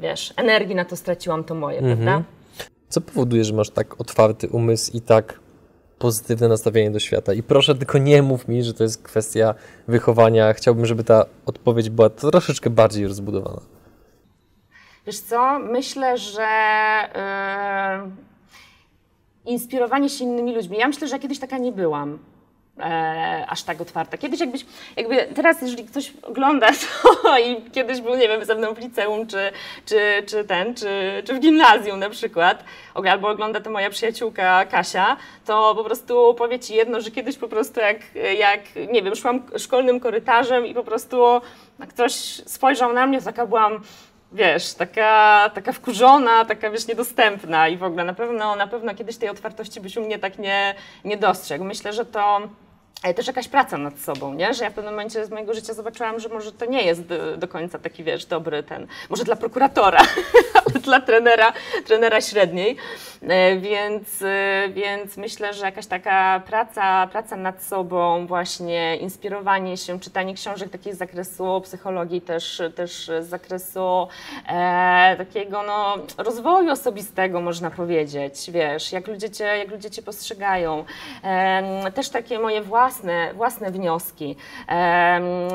wiesz, 0.00 0.34
energii 0.36 0.74
na 0.74 0.84
to 0.84 0.96
straciłam, 0.96 1.44
to 1.44 1.54
moje, 1.54 1.82
prawda? 1.82 2.22
Co 2.88 3.00
powoduje, 3.00 3.44
że 3.44 3.54
masz 3.54 3.70
tak 3.70 4.00
otwarty 4.00 4.48
umysł 4.48 4.96
i 4.96 5.00
tak 5.00 5.40
pozytywne 5.98 6.48
nastawienie 6.48 6.90
do 6.90 6.98
świata? 6.98 7.32
I 7.32 7.42
proszę 7.42 7.74
tylko 7.74 7.98
nie 7.98 8.22
mów 8.22 8.48
mi, 8.48 8.62
że 8.62 8.74
to 8.74 8.82
jest 8.82 9.02
kwestia 9.02 9.54
wychowania. 9.88 10.52
Chciałbym, 10.52 10.86
żeby 10.86 11.04
ta 11.04 11.24
odpowiedź 11.46 11.90
była 11.90 12.10
troszeczkę 12.10 12.70
bardziej 12.70 13.06
rozbudowana. 13.06 13.60
Wiesz 15.06 15.20
co, 15.20 15.58
myślę, 15.58 16.18
że 16.18 16.48
yy, 19.44 19.52
inspirowanie 19.52 20.08
się 20.08 20.24
innymi 20.24 20.54
ludźmi. 20.54 20.78
Ja 20.78 20.88
myślę, 20.88 21.08
że 21.08 21.16
ja 21.16 21.22
kiedyś 21.22 21.38
taka 21.38 21.58
nie 21.58 21.72
byłam. 21.72 22.18
E, 22.80 23.44
aż 23.48 23.62
tak 23.62 23.80
otwarta. 23.80 24.18
Kiedyś 24.18 24.40
jakbyś, 24.40 24.66
jakby 24.96 25.16
teraz 25.34 25.62
jeżeli 25.62 25.84
ktoś 25.84 26.12
ogląda 26.22 26.66
to 27.22 27.38
i 27.38 27.70
kiedyś 27.70 28.00
był, 28.00 28.14
nie 28.14 28.28
wiem, 28.28 28.44
ze 28.44 28.54
mną 28.54 28.74
w 28.74 28.78
liceum, 28.78 29.26
czy, 29.26 29.52
czy, 29.86 30.22
czy 30.26 30.44
ten, 30.44 30.74
czy, 30.74 31.22
czy 31.26 31.34
w 31.34 31.40
gimnazjum 31.40 31.98
na 31.98 32.10
przykład, 32.10 32.64
albo 32.94 33.28
ogląda 33.28 33.60
to 33.60 33.70
moja 33.70 33.90
przyjaciółka 33.90 34.64
Kasia, 34.64 35.16
to 35.46 35.74
po 35.74 35.84
prostu 35.84 36.34
powie 36.34 36.58
Ci 36.58 36.74
jedno, 36.74 37.00
że 37.00 37.10
kiedyś 37.10 37.36
po 37.36 37.48
prostu 37.48 37.80
jak, 37.80 37.96
jak 38.38 38.60
nie 38.92 39.02
wiem, 39.02 39.16
szłam 39.16 39.42
szkolnym 39.58 40.00
korytarzem 40.00 40.66
i 40.66 40.74
po 40.74 40.84
prostu 40.84 41.40
ktoś 41.88 42.12
spojrzał 42.46 42.92
na 42.92 43.06
mnie, 43.06 43.22
taka 43.22 43.46
byłam 43.46 43.80
wiesz, 44.32 44.74
taka, 44.74 45.50
taka 45.54 45.72
wkurzona, 45.72 46.44
taka 46.44 46.70
wiesz, 46.70 46.88
niedostępna 46.88 47.68
i 47.68 47.76
w 47.76 47.82
ogóle 47.82 48.04
na 48.04 48.14
pewno, 48.14 48.56
na 48.56 48.66
pewno 48.66 48.94
kiedyś 48.94 49.16
tej 49.16 49.28
otwartości 49.28 49.80
byś 49.80 49.96
u 49.96 50.00
mnie 50.00 50.18
tak 50.18 50.38
nie, 50.38 50.74
nie 51.04 51.16
dostrzegł. 51.16 51.64
Myślę, 51.64 51.92
że 51.92 52.04
to 52.04 52.40
ale 53.02 53.14
też 53.14 53.26
jakaś 53.26 53.48
praca 53.48 53.78
nad 53.78 54.00
sobą, 54.00 54.34
nie? 54.34 54.54
Że 54.54 54.64
ja 54.64 54.70
w 54.70 54.74
pewnym 54.74 54.94
momencie 54.94 55.26
z 55.26 55.30
mojego 55.30 55.54
życia 55.54 55.74
zobaczyłam, 55.74 56.20
że 56.20 56.28
może 56.28 56.52
to 56.52 56.64
nie 56.66 56.82
jest 56.82 57.02
do, 57.02 57.36
do 57.36 57.48
końca 57.48 57.78
taki, 57.78 58.04
wiesz, 58.04 58.26
dobry 58.26 58.62
ten, 58.62 58.86
może 59.10 59.24
dla 59.24 59.36
prokuratora, 59.36 60.00
dla 60.84 61.00
trenera, 61.00 61.52
trenera 61.86 62.20
średniej, 62.20 62.76
e, 63.22 63.56
więc, 63.56 64.22
e, 64.22 64.68
więc 64.68 65.16
myślę, 65.16 65.54
że 65.54 65.66
jakaś 65.66 65.86
taka 65.86 66.42
praca, 66.46 67.06
praca 67.06 67.36
nad 67.36 67.62
sobą, 67.62 68.26
właśnie 68.26 68.96
inspirowanie 68.96 69.76
się, 69.76 70.00
czytanie 70.00 70.34
książek 70.34 70.70
takich 70.70 70.94
z 70.94 70.98
zakresu 70.98 71.60
psychologii, 71.64 72.20
też, 72.20 72.62
też 72.74 73.10
z 73.20 73.26
zakresu 73.28 74.08
e, 74.48 75.14
takiego, 75.18 75.62
no, 75.62 75.96
rozwoju 76.18 76.70
osobistego, 76.70 77.40
można 77.40 77.70
powiedzieć, 77.70 78.50
wiesz, 78.50 78.92
jak 78.92 79.06
ludzie 79.06 79.30
cię, 79.30 79.44
jak 79.44 79.70
ludzie 79.70 79.90
cię 79.90 80.02
postrzegają. 80.02 80.84
E, 81.24 81.92
też 81.92 82.08
takie 82.08 82.38
moje 82.38 82.62
własne 82.62 83.34
własne, 83.34 83.70
wnioski 83.70 84.36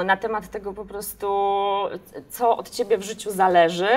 na 0.05 0.17
temat 0.17 0.47
tego 0.47 0.73
po 0.73 0.85
prostu, 0.85 1.27
co 2.29 2.57
od 2.57 2.69
ciebie 2.69 2.97
w 2.97 3.03
życiu 3.03 3.31
zależy, 3.31 3.87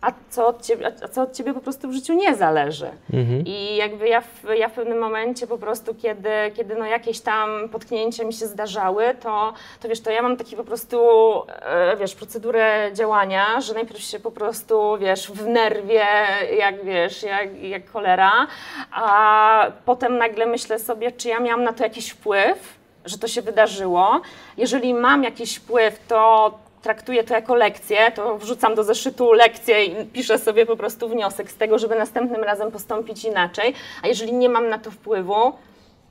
a 0.00 0.12
co 0.30 0.46
od 0.46 0.66
ciebie, 0.66 0.92
a 1.04 1.08
co 1.08 1.22
od 1.22 1.32
ciebie 1.32 1.54
po 1.54 1.60
prostu 1.60 1.88
w 1.88 1.92
życiu 1.92 2.14
nie 2.14 2.34
zależy. 2.34 2.90
Mhm. 3.12 3.44
I 3.46 3.76
jakby 3.76 4.08
ja 4.08 4.20
w, 4.20 4.44
ja 4.58 4.68
w 4.68 4.72
pewnym 4.72 4.98
momencie 4.98 5.46
po 5.46 5.58
prostu, 5.58 5.94
kiedy, 5.94 6.30
kiedy 6.56 6.74
no 6.74 6.86
jakieś 6.86 7.20
tam 7.20 7.68
potknięcia 7.68 8.24
mi 8.24 8.32
się 8.32 8.46
zdarzały, 8.46 9.14
to, 9.20 9.52
to 9.80 9.88
wiesz, 9.88 10.00
to 10.00 10.10
ja 10.10 10.22
mam 10.22 10.36
taki 10.36 10.56
po 10.56 10.64
prostu, 10.64 10.98
e, 11.48 11.96
wiesz, 11.96 12.14
procedurę 12.14 12.90
działania, 12.94 13.60
że 13.60 13.74
najpierw 13.74 14.00
się 14.00 14.20
po 14.20 14.30
prostu, 14.30 14.98
wiesz, 15.00 15.30
w 15.30 15.46
nerwie, 15.46 16.06
jak 16.58 16.84
wiesz, 16.84 17.22
jak, 17.22 17.62
jak 17.62 17.90
cholera, 17.90 18.46
a 18.92 19.66
potem 19.84 20.18
nagle 20.18 20.46
myślę 20.46 20.78
sobie, 20.78 21.12
czy 21.12 21.28
ja 21.28 21.40
miałam 21.40 21.64
na 21.64 21.72
to 21.72 21.84
jakiś 21.84 22.10
wpływ, 22.10 22.80
że 23.04 23.18
to 23.18 23.28
się 23.28 23.42
wydarzyło. 23.42 24.20
Jeżeli 24.56 24.94
mam 24.94 25.24
jakiś 25.24 25.56
wpływ, 25.56 25.98
to 26.08 26.50
traktuję 26.82 27.24
to 27.24 27.34
jako 27.34 27.54
lekcję, 27.54 28.12
to 28.14 28.38
wrzucam 28.38 28.74
do 28.74 28.84
zeszytu 28.84 29.32
lekcję 29.32 29.84
i 29.84 30.06
piszę 30.06 30.38
sobie 30.38 30.66
po 30.66 30.76
prostu 30.76 31.08
wniosek 31.08 31.50
z 31.50 31.56
tego, 31.56 31.78
żeby 31.78 31.94
następnym 31.94 32.44
razem 32.44 32.72
postąpić 32.72 33.24
inaczej. 33.24 33.74
A 34.02 34.08
jeżeli 34.08 34.32
nie 34.32 34.48
mam 34.48 34.68
na 34.68 34.78
to 34.78 34.90
wpływu, 34.90 35.52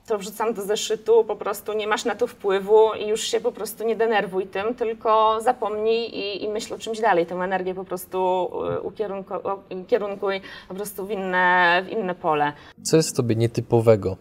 to 0.06 0.18
wrzucam 0.18 0.54
do 0.54 0.62
zeszytu, 0.62 1.24
po 1.24 1.36
prostu 1.36 1.72
nie 1.72 1.86
masz 1.86 2.04
na 2.04 2.14
to 2.14 2.26
wpływu 2.26 2.94
i 2.94 3.08
już 3.08 3.20
się 3.20 3.40
po 3.40 3.52
prostu 3.52 3.84
nie 3.84 3.96
denerwuj 3.96 4.46
tym, 4.46 4.74
tylko 4.74 5.38
zapomnij 5.40 6.10
i, 6.18 6.44
i 6.44 6.48
myśl 6.48 6.74
o 6.74 6.78
czymś 6.78 7.00
dalej. 7.00 7.26
Tę 7.26 7.34
energię 7.34 7.74
po 7.74 7.84
prostu 7.84 8.48
y, 8.76 8.80
ukierunku, 8.80 9.34
ukierunkuj 9.82 10.40
po 10.68 10.74
prostu 10.74 11.06
w 11.06 11.10
inne, 11.10 11.82
w 11.86 11.88
inne 11.88 12.14
pole. 12.14 12.52
Co 12.82 12.96
jest 12.96 13.10
w 13.10 13.16
tobie 13.16 13.36
nietypowego, 13.36 14.16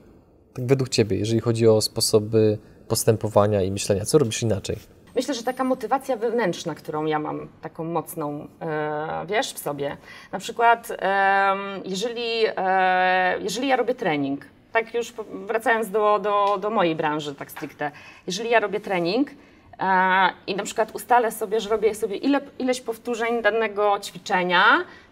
tak 0.53 0.65
według 0.65 0.89
ciebie, 0.89 1.17
jeżeli 1.17 1.39
chodzi 1.39 1.67
o 1.67 1.81
sposoby 1.81 2.57
postępowania 2.87 3.61
i 3.61 3.71
myślenia? 3.71 4.05
Co 4.05 4.17
robisz 4.17 4.41
inaczej? 4.43 4.77
Myślę, 5.15 5.33
że 5.33 5.43
taka 5.43 5.63
motywacja 5.63 6.17
wewnętrzna, 6.17 6.75
którą 6.75 7.05
ja 7.05 7.19
mam 7.19 7.47
taką 7.61 7.83
mocną, 7.83 8.47
e, 8.61 9.25
wiesz, 9.25 9.53
w 9.53 9.59
sobie. 9.59 9.97
Na 10.31 10.39
przykład, 10.39 10.91
e, 10.91 11.55
jeżeli, 11.85 12.45
e, 12.57 13.39
jeżeli 13.39 13.67
ja 13.67 13.75
robię 13.75 13.95
trening, 13.95 14.45
tak 14.71 14.93
już 14.93 15.13
wracając 15.31 15.89
do, 15.89 16.19
do, 16.19 16.57
do 16.61 16.69
mojej 16.69 16.95
branży, 16.95 17.35
tak 17.35 17.51
stricte, 17.51 17.91
jeżeli 18.27 18.49
ja 18.49 18.59
robię 18.59 18.79
trening, 18.79 19.29
e, 19.29 20.29
i 20.47 20.55
na 20.55 20.63
przykład 20.63 20.95
ustalę 20.95 21.31
sobie, 21.31 21.59
że 21.59 21.69
robię 21.69 21.95
sobie 21.95 22.15
ile, 22.15 22.41
ileś 22.59 22.81
powtórzeń 22.81 23.41
danego 23.41 23.99
ćwiczenia, 23.99 24.63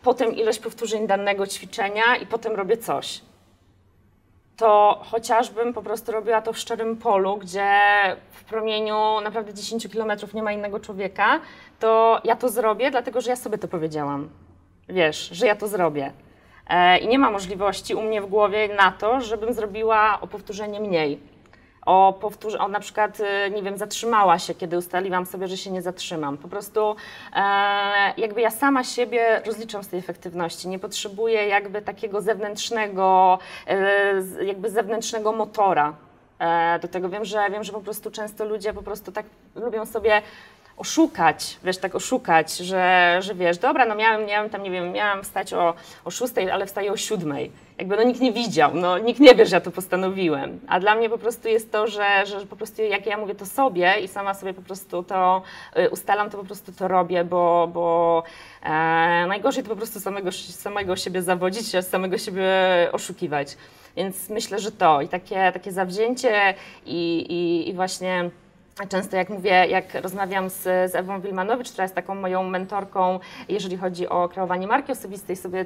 potem 0.04 0.36
ileś 0.36 0.60
powtórzeń 0.60 1.08
danego 1.08 1.48
ćwiczenia 1.48 2.16
i 2.22 2.26
potem 2.26 2.56
robię 2.56 2.78
coś 2.78 3.22
to 4.58 5.02
chociażbym 5.12 5.74
po 5.74 5.82
prostu 5.82 6.12
robiła 6.12 6.42
to 6.42 6.54
w 6.54 6.58
szczerym 6.58 6.98
polu, 6.98 7.38
gdzie 7.38 7.70
w 8.32 8.44
promieniu 8.44 9.22
naprawdę 9.24 9.54
10 9.54 9.88
kilometrów 9.88 10.34
nie 10.34 10.44
ma 10.44 10.52
innego 10.52 10.80
człowieka, 10.80 11.40
to 11.80 12.22
ja 12.24 12.36
to 12.36 12.50
zrobię, 12.50 12.92
dlatego 12.92 13.22
że 13.22 13.30
ja 13.30 13.36
sobie 13.36 13.58
to 13.58 13.68
powiedziałam. 13.68 14.30
Wiesz, 14.90 15.30
że 15.32 15.48
ja 15.48 15.56
to 15.56 15.68
zrobię. 15.68 16.12
E, 16.70 16.98
I 16.98 17.08
nie 17.08 17.20
ma 17.20 17.32
możliwości 17.32 17.96
u 17.96 18.02
mnie 18.02 18.22
w 18.22 18.26
głowie 18.26 18.76
na 18.76 18.92
to, 18.92 19.22
żebym 19.22 19.54
zrobiła 19.54 20.22
o 20.22 20.28
powtórzenie 20.28 20.80
mniej 20.80 21.20
o, 21.88 22.14
powtórz- 22.22 22.58
o 22.60 22.68
na 22.68 22.80
przykład, 22.80 23.20
y, 23.20 23.52
nie 23.52 23.64
wiem, 23.64 23.78
zatrzymała 23.78 24.40
się, 24.40 24.54
kiedy 24.56 24.78
ustaliłam 24.78 25.26
sobie, 25.26 25.48
że 25.48 25.58
się 25.58 25.72
nie 25.72 25.82
zatrzymam. 25.82 26.38
Po 26.38 26.48
prostu 26.48 26.96
e, 27.36 27.42
jakby 28.18 28.42
ja 28.42 28.52
sama 28.52 28.84
siebie 28.84 29.42
rozliczam 29.46 29.84
z 29.84 29.88
tej 29.88 30.00
efektywności. 30.00 30.68
Nie 30.68 30.80
potrzebuję 30.80 31.48
jakby 31.48 31.82
takiego 31.82 32.22
zewnętrznego, 32.22 33.40
e, 33.68 34.46
jakby 34.46 34.70
zewnętrznego 34.70 35.32
motora. 35.32 35.94
E, 36.40 36.80
do 36.80 36.88
tego 36.88 37.10
wiem, 37.10 37.26
że 37.26 37.50
wiem, 37.52 37.64
że 37.64 37.74
po 37.74 37.82
prostu 37.82 38.12
często 38.12 38.46
ludzie 38.46 38.74
po 38.74 38.84
prostu 38.84 39.12
tak 39.12 39.26
lubią 39.56 39.86
sobie 39.86 40.22
oszukać, 40.78 41.58
wiesz, 41.64 41.78
tak 41.78 41.96
oszukać, 41.96 42.58
że, 42.58 43.18
że 43.22 43.36
wiesz, 43.36 43.58
dobra, 43.58 43.86
no 43.86 43.96
miałem, 43.96 44.26
miałem 44.26 44.50
tam, 44.50 44.64
nie 44.64 44.72
wiem, 44.72 44.92
miałam 44.92 45.24
wstać 45.24 45.54
o, 45.54 45.74
o 46.06 46.12
6, 46.12 46.34
ale 46.52 46.66
wstaję 46.66 46.92
o 46.92 46.98
7. 46.98 47.38
Jakby 47.78 47.96
no 47.96 48.04
nikt 48.04 48.20
nie 48.20 48.34
widział, 48.34 48.72
no 48.74 48.98
nikt 48.98 49.20
nie 49.20 49.36
wie, 49.36 49.46
że 49.46 49.56
ja 49.56 49.62
to 49.62 49.72
postanowiłem. 49.72 50.60
A 50.68 50.80
dla 50.80 50.96
mnie 50.96 51.10
po 51.10 51.18
prostu 51.18 51.48
jest 51.48 51.72
to, 51.72 51.88
że, 51.88 52.26
że 52.26 52.46
po 52.46 52.56
prostu 52.56 52.82
jak 52.82 53.06
ja 53.06 53.18
mówię 53.18 53.36
to 53.36 53.46
sobie 53.46 53.94
i 54.04 54.08
sama 54.08 54.34
sobie 54.34 54.54
po 54.54 54.62
prostu 54.62 55.04
to 55.04 55.42
y, 55.78 55.90
ustalam, 55.90 56.30
to 56.30 56.38
po 56.38 56.44
prostu 56.44 56.72
to 56.72 56.88
robię, 56.88 57.24
bo, 57.24 57.70
bo 57.74 58.24
e, 58.64 58.70
najgorzej 59.28 59.64
to 59.64 59.70
po 59.70 59.76
prostu 59.76 60.00
samego, 60.00 60.32
samego 60.32 60.96
siebie 60.96 61.22
zawodzić, 61.22 61.86
samego 61.86 62.18
siebie 62.18 62.50
oszukiwać. 62.92 63.58
Więc 63.96 64.30
myślę, 64.30 64.60
że 64.60 64.72
to 64.72 65.02
i 65.02 65.08
takie, 65.08 65.52
takie 65.54 65.72
zawzięcie 65.72 66.54
i, 66.86 67.26
i, 67.30 67.70
i 67.70 67.74
właśnie 67.74 68.30
Często 68.90 69.16
jak 69.16 69.30
mówię, 69.30 69.68
jak 69.68 69.96
rozmawiam 69.96 70.50
z, 70.50 70.64
z 70.64 70.96
Ewą 70.96 71.22
Wilmanowicz, 71.22 71.72
która 71.72 71.84
jest 71.84 71.96
taką 71.96 72.16
moją 72.16 72.44
mentorką, 72.44 73.20
jeżeli 73.50 73.78
chodzi 73.78 74.10
o 74.10 74.30
kreowanie 74.30 74.68
marki 74.68 74.92
osobistej, 74.92 75.36
sobie 75.36 75.66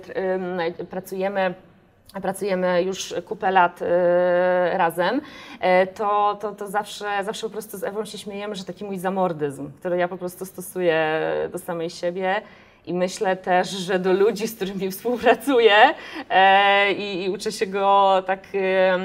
y, 0.80 0.86
pracujemy 0.86 1.54
pracujemy 2.21 2.84
już 2.84 3.15
kupę 3.26 3.52
lat 3.52 3.82
y, 3.82 3.86
razem, 4.78 5.21
y, 5.84 5.88
to, 5.88 6.38
to, 6.41 6.52
to 6.52 6.67
zawsze, 6.67 7.24
zawsze 7.24 7.47
po 7.47 7.54
prostu 7.54 7.78
z 7.78 7.84
Ewą 7.84 8.06
się 8.06 8.17
śmiejemy, 8.17 8.56
że 8.56 8.63
taki 8.63 8.86
mój 8.86 8.97
zamordyzm, 9.00 9.71
który 9.80 9.97
ja 9.97 10.08
po 10.08 10.17
prostu 10.17 10.45
stosuję 10.45 11.21
do 11.52 11.60
samej 11.60 11.89
siebie 11.89 12.41
i 12.86 12.94
myślę 12.94 13.36
też, 13.36 13.70
że 13.70 14.00
do 14.00 14.13
ludzi, 14.13 14.48
z 14.48 14.56
którymi 14.56 14.91
współpracuję 14.91 15.76
e, 16.30 16.94
i, 16.94 17.24
i, 17.24 17.30
uczę 17.30 17.52
się 17.52 17.67
go 17.67 18.24
tak 18.28 18.44
e, 18.54 18.98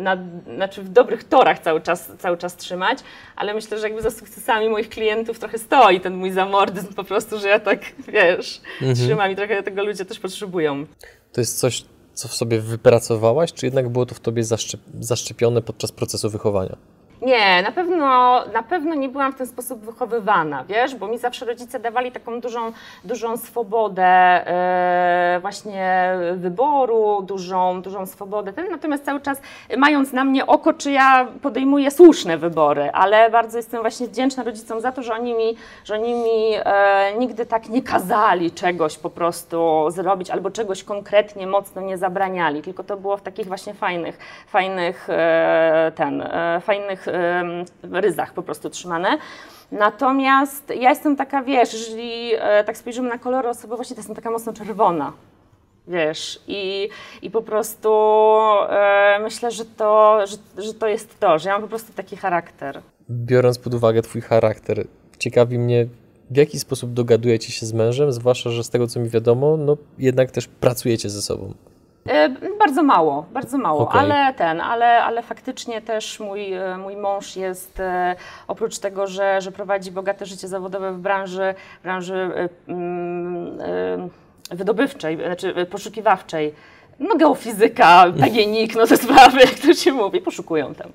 na, 0.00 0.16
znaczy 0.54 0.82
w 0.82 0.88
dobrych 0.88 1.24
torach 1.24 1.58
cały 1.58 1.80
czas, 1.80 2.12
cały 2.18 2.36
czas 2.38 2.56
trzymać, 2.56 2.98
ale 3.36 3.54
myślę, 3.54 3.78
że 3.78 3.86
jakby 3.86 4.02
za 4.02 4.10
sukcesami 4.10 4.68
moich 4.68 4.88
klientów 4.88 5.38
trochę 5.38 5.58
stoi 5.58 6.00
ten 6.00 6.14
mój 6.14 6.30
zamordyzm 6.30 6.94
po 6.94 7.04
prostu, 7.04 7.38
że 7.38 7.48
ja 7.48 7.60
tak, 7.60 7.80
wiesz, 8.08 8.60
mhm. 8.80 8.94
trzymam 8.94 9.30
i 9.30 9.36
trochę 9.36 9.62
tego 9.62 9.84
ludzie 9.84 10.04
też 10.04 10.18
potrzebują. 10.18 10.86
To 11.32 11.40
jest 11.40 11.58
coś, 11.58 11.84
co 12.14 12.28
w 12.28 12.34
sobie 12.34 12.60
wypracowałaś, 12.60 13.52
czy 13.52 13.66
jednak 13.66 13.88
było 13.88 14.06
to 14.06 14.14
w 14.14 14.20
tobie 14.20 14.44
zaszczep 14.44 14.80
zaszczepione 15.00 15.62
podczas 15.62 15.92
procesu 15.92 16.30
wychowania? 16.30 16.76
Nie, 17.22 17.62
na 17.62 17.72
pewno, 17.72 18.40
na 18.52 18.62
pewno 18.62 18.94
nie 18.94 19.08
byłam 19.08 19.32
w 19.32 19.36
ten 19.36 19.46
sposób 19.46 19.84
wychowywana, 19.84 20.64
wiesz, 20.64 20.94
bo 20.94 21.08
mi 21.08 21.18
zawsze 21.18 21.46
rodzice 21.46 21.80
dawali 21.80 22.12
taką 22.12 22.40
dużą, 22.40 22.72
dużą 23.04 23.36
swobodę 23.36 24.04
e, 24.04 25.38
właśnie 25.40 26.12
wyboru, 26.34 27.22
dużą, 27.22 27.82
dużą 27.82 28.06
swobodę. 28.06 28.52
Natomiast 28.70 29.04
cały 29.04 29.20
czas 29.20 29.40
mając 29.76 30.12
na 30.12 30.24
mnie 30.24 30.46
oko, 30.46 30.72
czy 30.72 30.90
ja 30.90 31.28
podejmuję 31.42 31.90
słuszne 31.90 32.38
wybory, 32.38 32.90
ale 32.92 33.30
bardzo 33.30 33.56
jestem 33.56 33.80
właśnie 33.80 34.06
wdzięczna 34.08 34.42
rodzicom 34.42 34.80
za 34.80 34.92
to, 34.92 35.02
że 35.02 35.14
oni 35.14 35.34
mi, 35.34 35.56
że 35.84 35.94
oni 35.94 36.14
mi 36.14 36.54
e, 36.64 37.14
nigdy 37.18 37.46
tak 37.46 37.68
nie 37.68 37.82
kazali 37.82 38.50
czegoś 38.50 38.98
po 38.98 39.10
prostu 39.10 39.86
zrobić 39.90 40.30
albo 40.30 40.50
czegoś 40.50 40.84
konkretnie 40.84 41.46
mocno 41.46 41.82
nie 41.82 41.98
zabraniali, 41.98 42.62
tylko 42.62 42.84
to 42.84 42.96
było 42.96 43.16
w 43.16 43.22
takich 43.22 43.46
właśnie 43.46 43.74
fajnych, 43.74 44.18
fajnych 44.46 45.10
e, 45.10 45.92
ten, 45.94 46.22
e, 46.22 46.60
fajnych 46.60 47.09
ryzach 47.92 48.34
po 48.34 48.42
prostu 48.42 48.70
trzymane. 48.70 49.18
Natomiast 49.72 50.72
ja 50.80 50.90
jestem 50.90 51.16
taka, 51.16 51.42
wiesz, 51.42 51.72
jeżeli 51.72 52.34
e, 52.34 52.64
tak 52.64 52.76
spojrzymy 52.76 53.08
na 53.08 53.18
kolory 53.18 53.48
osobowości, 53.48 53.94
to 53.94 54.00
jestem 54.00 54.16
taka 54.16 54.30
mocno 54.30 54.52
czerwona. 54.52 55.12
Wiesz, 55.88 56.40
i, 56.48 56.88
i 57.22 57.30
po 57.30 57.42
prostu 57.42 57.90
e, 58.68 59.18
myślę, 59.22 59.50
że 59.50 59.64
to, 59.64 60.20
że, 60.26 60.36
że 60.62 60.74
to 60.74 60.88
jest 60.88 61.20
to, 61.20 61.38
że 61.38 61.48
ja 61.48 61.54
mam 61.54 61.62
po 61.62 61.68
prostu 61.68 61.92
taki 61.92 62.16
charakter. 62.16 62.82
Biorąc 63.10 63.58
pod 63.58 63.74
uwagę 63.74 64.02
Twój 64.02 64.20
charakter, 64.20 64.86
ciekawi 65.18 65.58
mnie, 65.58 65.86
w 66.30 66.36
jaki 66.36 66.58
sposób 66.58 66.92
dogadujecie 66.92 67.52
się 67.52 67.66
z 67.66 67.72
mężem, 67.72 68.12
zwłaszcza, 68.12 68.50
że 68.50 68.64
z 68.64 68.70
tego 68.70 68.86
co 68.86 69.00
mi 69.00 69.08
wiadomo, 69.08 69.56
no 69.56 69.76
jednak 69.98 70.30
też 70.30 70.46
pracujecie 70.48 71.10
ze 71.10 71.22
sobą. 71.22 71.54
E, 72.08 72.28
Bardzo 72.58 72.82
mało, 72.82 73.26
bardzo 73.32 73.58
mało, 73.58 73.80
Okej. 73.80 74.00
ale 74.00 74.34
ten, 74.34 74.60
ale, 74.60 75.04
ale 75.04 75.22
faktycznie 75.22 75.80
też 75.80 76.20
mój, 76.20 76.52
e, 76.52 76.76
mój 76.78 76.96
mąż 76.96 77.36
jest, 77.36 77.80
e, 77.80 78.16
oprócz 78.48 78.78
tego, 78.78 79.06
że, 79.06 79.40
że 79.40 79.52
prowadzi 79.52 79.92
bogate 79.92 80.26
życie 80.26 80.48
zawodowe 80.48 80.92
w 80.92 80.98
branży, 80.98 81.54
branży 81.82 82.30
mm, 82.68 83.58
wydobywczej, 84.50 85.16
znaczy 85.16 85.66
poszukiwawczej, 85.66 86.54
no 86.98 87.16
geofizyka, 87.16 88.04
PGNiG, 88.20 88.76
no 88.76 88.86
te 88.86 88.96
sprawy, 88.96 89.40
jak 89.40 89.58
to 89.58 89.74
się 89.74 89.92
mówi, 89.92 90.20
poszukują 90.20 90.74
tam. 90.74 90.92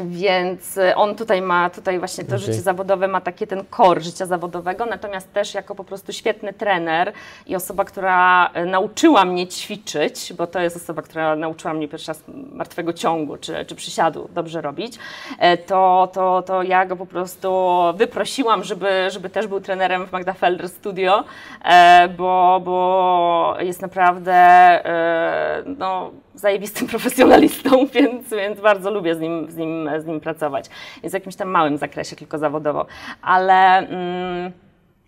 Więc 0.00 0.78
e, 0.78 0.96
on 0.96 1.14
tutaj 1.14 1.42
ma, 1.42 1.70
tutaj 1.70 1.98
właśnie 1.98 2.24
to 2.24 2.36
Okej. 2.36 2.46
życie 2.46 2.60
zawodowe 2.60 3.08
ma 3.08 3.20
takie 3.20 3.46
ten 3.46 3.64
core 3.76 4.00
życia 4.00 4.26
zawodowego, 4.26 4.86
natomiast 4.86 5.32
też 5.32 5.54
jako 5.54 5.74
po 5.74 5.84
prostu 5.84 6.12
świetny 6.12 6.52
trener 6.52 7.12
i 7.46 7.56
osoba, 7.56 7.84
która 7.84 8.50
e, 8.54 8.64
nauczyła 8.64 9.24
mnie 9.24 9.46
ćwiczyć, 9.46 10.32
bo 10.32 10.46
to 10.46 10.60
jest 10.60 10.76
osoba, 10.76 11.02
która 11.02 11.36
nauczyła 11.36 11.74
mnie 11.74 11.88
pierwszy 11.88 12.08
raz 12.08 12.22
martwego 12.52 12.92
ciągu 12.92 13.36
czy, 13.36 13.64
czy 13.64 13.74
przysiadu 13.74 14.28
dobrze 14.34 14.60
robić, 14.60 14.98
e, 15.38 15.56
to, 15.56 16.08
to, 16.12 16.42
to 16.42 16.62
ja 16.62 16.86
go 16.86 16.96
po 16.96 17.06
prostu 17.06 17.78
wyprosiłam, 17.94 18.64
żeby, 18.64 19.10
żeby 19.10 19.30
też 19.30 19.46
był 19.46 19.60
trenerem 19.60 20.06
w 20.06 20.12
Magda 20.12 20.32
Felder 20.32 20.68
Studio, 20.68 21.24
e, 21.64 22.08
bo, 22.08 22.60
bo 22.64 23.56
jest 23.60 23.82
naprawdę 23.82 24.34
e, 24.34 25.62
no, 25.78 26.10
zajebistym 26.38 26.86
profesjonalistą, 26.92 27.86
więc, 27.86 28.30
więc 28.30 28.60
bardzo 28.60 28.90
lubię 28.90 29.14
z 29.14 29.20
nim, 29.20 29.50
z, 29.50 29.56
nim, 29.56 29.88
z 29.98 30.06
nim 30.06 30.20
pracować. 30.20 30.66
Jest 31.02 31.12
w 31.12 31.14
jakimś 31.14 31.36
tam 31.36 31.48
małym 31.48 31.78
zakresie 31.78 32.16
tylko 32.16 32.38
zawodowo, 32.38 32.86
ale 33.22 33.78
mm, 33.78 34.52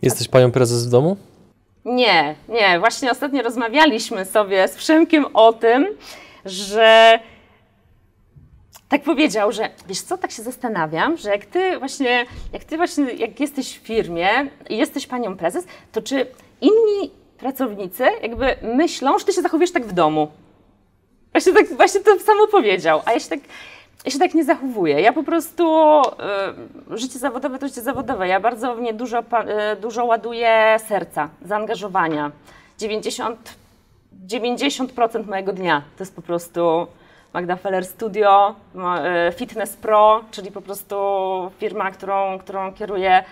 Jesteś 0.03 0.29
panią 0.29 0.51
prezes 0.53 0.87
w 0.87 0.91
domu? 0.91 1.17
nie, 1.85 2.35
nie. 2.49 2.79
Właśnie 2.79 3.11
ostatnio 3.11 3.43
rozmawialiśmy 3.43 4.25
sobie 4.25 4.69
z 4.69 4.77
Przemkiem 4.77 5.27
o 5.35 5.53
tym, 5.53 5.87
że 6.45 7.19
tak 8.89 9.03
powiedział, 9.03 9.53
że 9.53 9.71
wiesz 9.89 10.01
co, 10.01 10.19
tak 10.19 10.31
się 10.31 10.43
zastanawiam, 10.43 11.17
że 11.17 11.31
jak 11.31 11.47
ty 11.47 11.79
właśnie, 11.79 12.27
jak 12.53 12.65
ty 12.65 12.77
właśnie, 12.77 13.05
jak 13.05 13.41
jesteś 13.41 13.79
w 13.79 13.83
firmie 13.83 14.29
i 14.71 14.77
jesteś 14.77 15.07
panią 15.07 15.37
prezes, 15.37 15.67
to 15.93 16.03
czy 16.03 16.27
inni 16.61 17.11
pracownicy 17.39 18.05
jakby 18.23 18.57
myślą, 18.63 19.19
że 19.19 19.25
ty 19.25 19.33
się 19.33 19.43
zachowujesz 19.43 19.73
tak 19.73 19.87
w 19.87 19.93
domu? 19.93 20.29
Właśnie, 21.33 21.53
tak, 21.53 21.77
właśnie 21.77 22.01
to 22.01 22.19
samo 22.19 22.47
powiedział, 22.47 23.03
a 23.05 23.13
ja 23.13 23.21
się 23.21 23.29
tak, 23.29 23.41
ja 24.05 24.11
się 24.11 24.19
tak 24.19 24.35
nie 24.35 24.45
zachowuję. 24.45 25.01
Ja 25.01 25.13
po 25.13 25.23
prostu 25.23 25.65
y, 26.93 26.99
życie 26.99 27.19
zawodowe 27.19 27.59
to 27.59 27.69
życie 27.69 27.83
zawodowe. 27.83 28.29
Ja 28.29 28.41
bardzo 28.41 28.75
w 28.75 28.81
nie 28.81 28.95
dużo, 28.95 29.21
y, 29.21 29.81
dużo 29.81 30.05
ładuję 30.05 30.77
serca, 30.89 31.29
zaangażowania. 31.45 32.31
90, 32.79 33.55
90% 34.27 35.27
mojego 35.27 35.53
dnia 35.53 35.83
to 35.97 36.03
jest 36.03 36.17
po 36.17 36.23
prostu 36.23 36.87
Magda 37.33 37.57
Feller 37.57 37.87
Studio, 37.87 38.55
y, 39.29 39.33
Fitness 39.33 39.77
Pro, 39.77 40.25
czyli 40.31 40.53
po 40.53 40.61
prostu 40.61 40.97
firma, 41.59 41.91
którą, 41.91 42.39
którą 42.39 42.75
kieruję. 42.75 43.25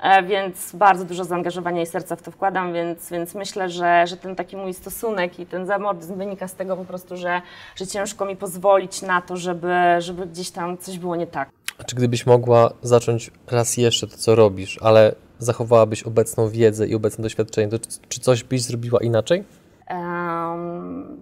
E, 0.00 0.22
Więc 0.22 0.76
bardzo 0.76 1.04
dużo 1.04 1.24
zaangażowania 1.24 1.82
i 1.82 1.86
serca 1.86 2.16
w 2.16 2.22
to 2.22 2.30
wkładam, 2.30 2.72
więc, 2.72 3.10
więc 3.10 3.34
myślę, 3.34 3.70
że, 3.70 4.06
że 4.06 4.16
ten 4.16 4.36
taki 4.36 4.56
mój 4.56 4.74
stosunek 4.74 5.40
i 5.40 5.46
ten 5.46 5.66
zamordyzm 5.66 6.18
wynika 6.18 6.48
z 6.48 6.54
tego 6.54 6.76
po 6.76 6.84
prostu, 6.84 7.16
że, 7.16 7.42
że 7.76 7.86
ciężko 7.86 8.24
mi 8.24 8.36
pozwolić 8.36 9.02
na 9.02 9.22
to, 9.22 9.36
żeby, 9.36 9.74
żeby 9.98 10.26
gdzieś 10.26 10.50
tam 10.50 10.78
coś 10.78 10.98
było 10.98 11.16
nie 11.16 11.26
tak. 11.26 11.48
A 11.78 11.84
czy 11.84 11.96
gdybyś 11.96 12.26
mogła 12.26 12.70
zacząć 12.82 13.30
raz 13.50 13.76
jeszcze 13.76 14.06
to, 14.06 14.16
co 14.16 14.34
robisz, 14.34 14.78
ale 14.82 15.14
zachowałabyś 15.38 16.02
obecną 16.02 16.48
wiedzę 16.48 16.86
i 16.86 16.94
obecne 16.94 17.22
doświadczenie, 17.22 17.68
to 17.68 17.78
czy, 17.78 17.98
czy 18.08 18.20
coś 18.20 18.44
byś 18.44 18.62
zrobiła 18.62 19.00
inaczej? 19.00 19.44
Em, 19.86 21.15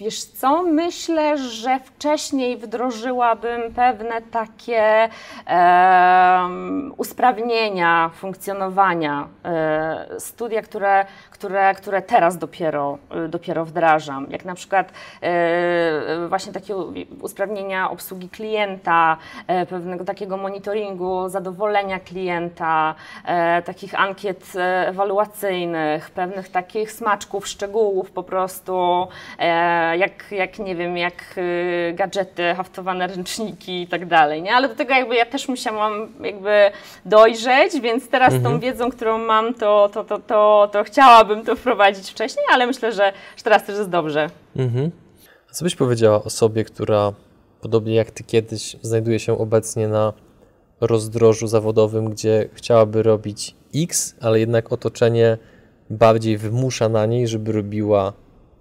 wiesz 0.00 0.24
co, 0.24 0.62
myślę, 0.62 1.38
że 1.38 1.80
wcześniej 1.84 2.56
wdrożyłabym 2.56 3.74
pewne 3.74 4.22
takie 4.22 5.08
em, 5.46 6.94
usprawnienia 6.96 8.10
funkcjonowania. 8.14 9.28
E, 9.44 10.06
studia, 10.18 10.62
które, 10.62 11.06
które, 11.30 11.74
które 11.74 12.02
teraz 12.02 12.38
dopiero, 12.38 12.98
e, 13.10 13.28
dopiero 13.28 13.64
wdrażam, 13.64 14.26
jak 14.30 14.44
na 14.44 14.54
przykład 14.54 14.92
e, 15.22 16.28
właśnie 16.28 16.52
takie 16.52 16.76
usprawnienia 17.22 17.90
obsługi 17.90 18.28
klienta, 18.28 19.16
e, 19.46 19.66
pewnego 19.66 20.04
takiego 20.04 20.36
monitoringu 20.36 21.28
zadowolenia 21.28 22.00
klienta, 22.00 22.94
e, 23.24 23.62
takich 23.62 24.00
ankiet 24.00 24.52
e, 24.56 24.88
ewaluacyjnych, 24.88 26.10
pewnych 26.10 26.48
takich 26.48 26.92
smaczków, 26.92 27.48
szczegółów 27.48 28.10
po 28.10 28.22
prostu, 28.22 29.06
e, 29.38 29.89
jak, 29.94 30.32
jak 30.32 30.58
nie 30.58 30.76
wiem, 30.76 30.96
jak 30.96 31.14
y, 31.38 31.92
gadżety, 31.94 32.42
haftowane 32.56 33.06
ręczniki 33.06 33.82
i 33.82 33.86
tak 33.86 34.06
dalej, 34.06 34.42
nie? 34.42 34.54
Ale 34.54 34.68
do 34.68 34.74
tego 34.74 34.94
jakby 34.94 35.14
ja 35.14 35.26
też 35.26 35.48
musiałam 35.48 36.08
jakby 36.20 36.70
dojrzeć, 37.04 37.80
więc 37.80 38.08
teraz 38.08 38.34
tą 38.42 38.60
wiedzą, 38.60 38.90
którą 38.90 39.18
mam, 39.18 39.54
to, 39.54 39.90
to, 39.92 40.04
to, 40.04 40.18
to, 40.18 40.70
to 40.72 40.84
chciałabym 40.84 41.44
to 41.44 41.56
wprowadzić 41.56 42.10
wcześniej, 42.10 42.46
ale 42.52 42.66
myślę, 42.66 42.92
że, 42.92 43.12
że 43.36 43.42
teraz 43.42 43.64
też 43.64 43.78
jest 43.78 43.90
dobrze. 43.90 44.30
Mhm. 44.56 44.90
A 45.50 45.52
co 45.52 45.64
byś 45.64 45.76
powiedziała 45.76 46.22
osobie, 46.24 46.64
która 46.64 47.12
podobnie 47.60 47.94
jak 47.94 48.10
ty 48.10 48.24
kiedyś 48.24 48.76
znajduje 48.82 49.18
się 49.18 49.38
obecnie 49.38 49.88
na 49.88 50.12
rozdrożu 50.80 51.46
zawodowym, 51.46 52.10
gdzie 52.10 52.48
chciałaby 52.54 53.02
robić 53.02 53.54
X, 53.74 54.16
ale 54.20 54.40
jednak 54.40 54.72
otoczenie 54.72 55.38
bardziej 55.90 56.38
wymusza 56.38 56.88
na 56.88 57.06
niej, 57.06 57.28
żeby 57.28 57.52
robiła 57.52 58.12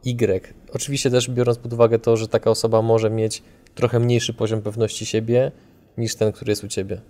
Y. 0.05 0.53
Oczywiście 0.73 1.11
też 1.11 1.29
biorąc 1.29 1.57
pod 1.57 1.73
uwagę 1.73 1.99
to, 1.99 2.17
że 2.17 2.27
taka 2.27 2.49
osoba 2.49 2.81
może 2.81 3.09
mieć 3.09 3.43
trochę 3.75 3.99
mniejszy 3.99 4.33
poziom 4.33 4.61
pewności 4.61 5.05
siebie 5.05 5.51
niż 5.97 6.15
ten, 6.15 6.31
który 6.31 6.51
jest 6.51 6.63
u 6.63 6.67
ciebie. 6.67 7.01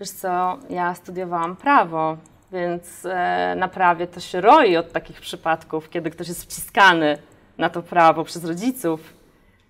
Wiesz 0.00 0.10
co, 0.10 0.58
ja 0.70 0.94
studiowałam 0.94 1.56
prawo, 1.56 2.16
więc 2.52 3.04
e, 3.04 3.54
na 3.58 3.68
prawie 3.68 4.06
to 4.06 4.20
się 4.20 4.40
roi 4.40 4.76
od 4.76 4.92
takich 4.92 5.20
przypadków, 5.20 5.90
kiedy 5.90 6.10
ktoś 6.10 6.28
jest 6.28 6.42
wciskany 6.42 7.18
na 7.58 7.70
to 7.70 7.82
prawo 7.82 8.24
przez 8.24 8.44
rodziców. 8.44 9.17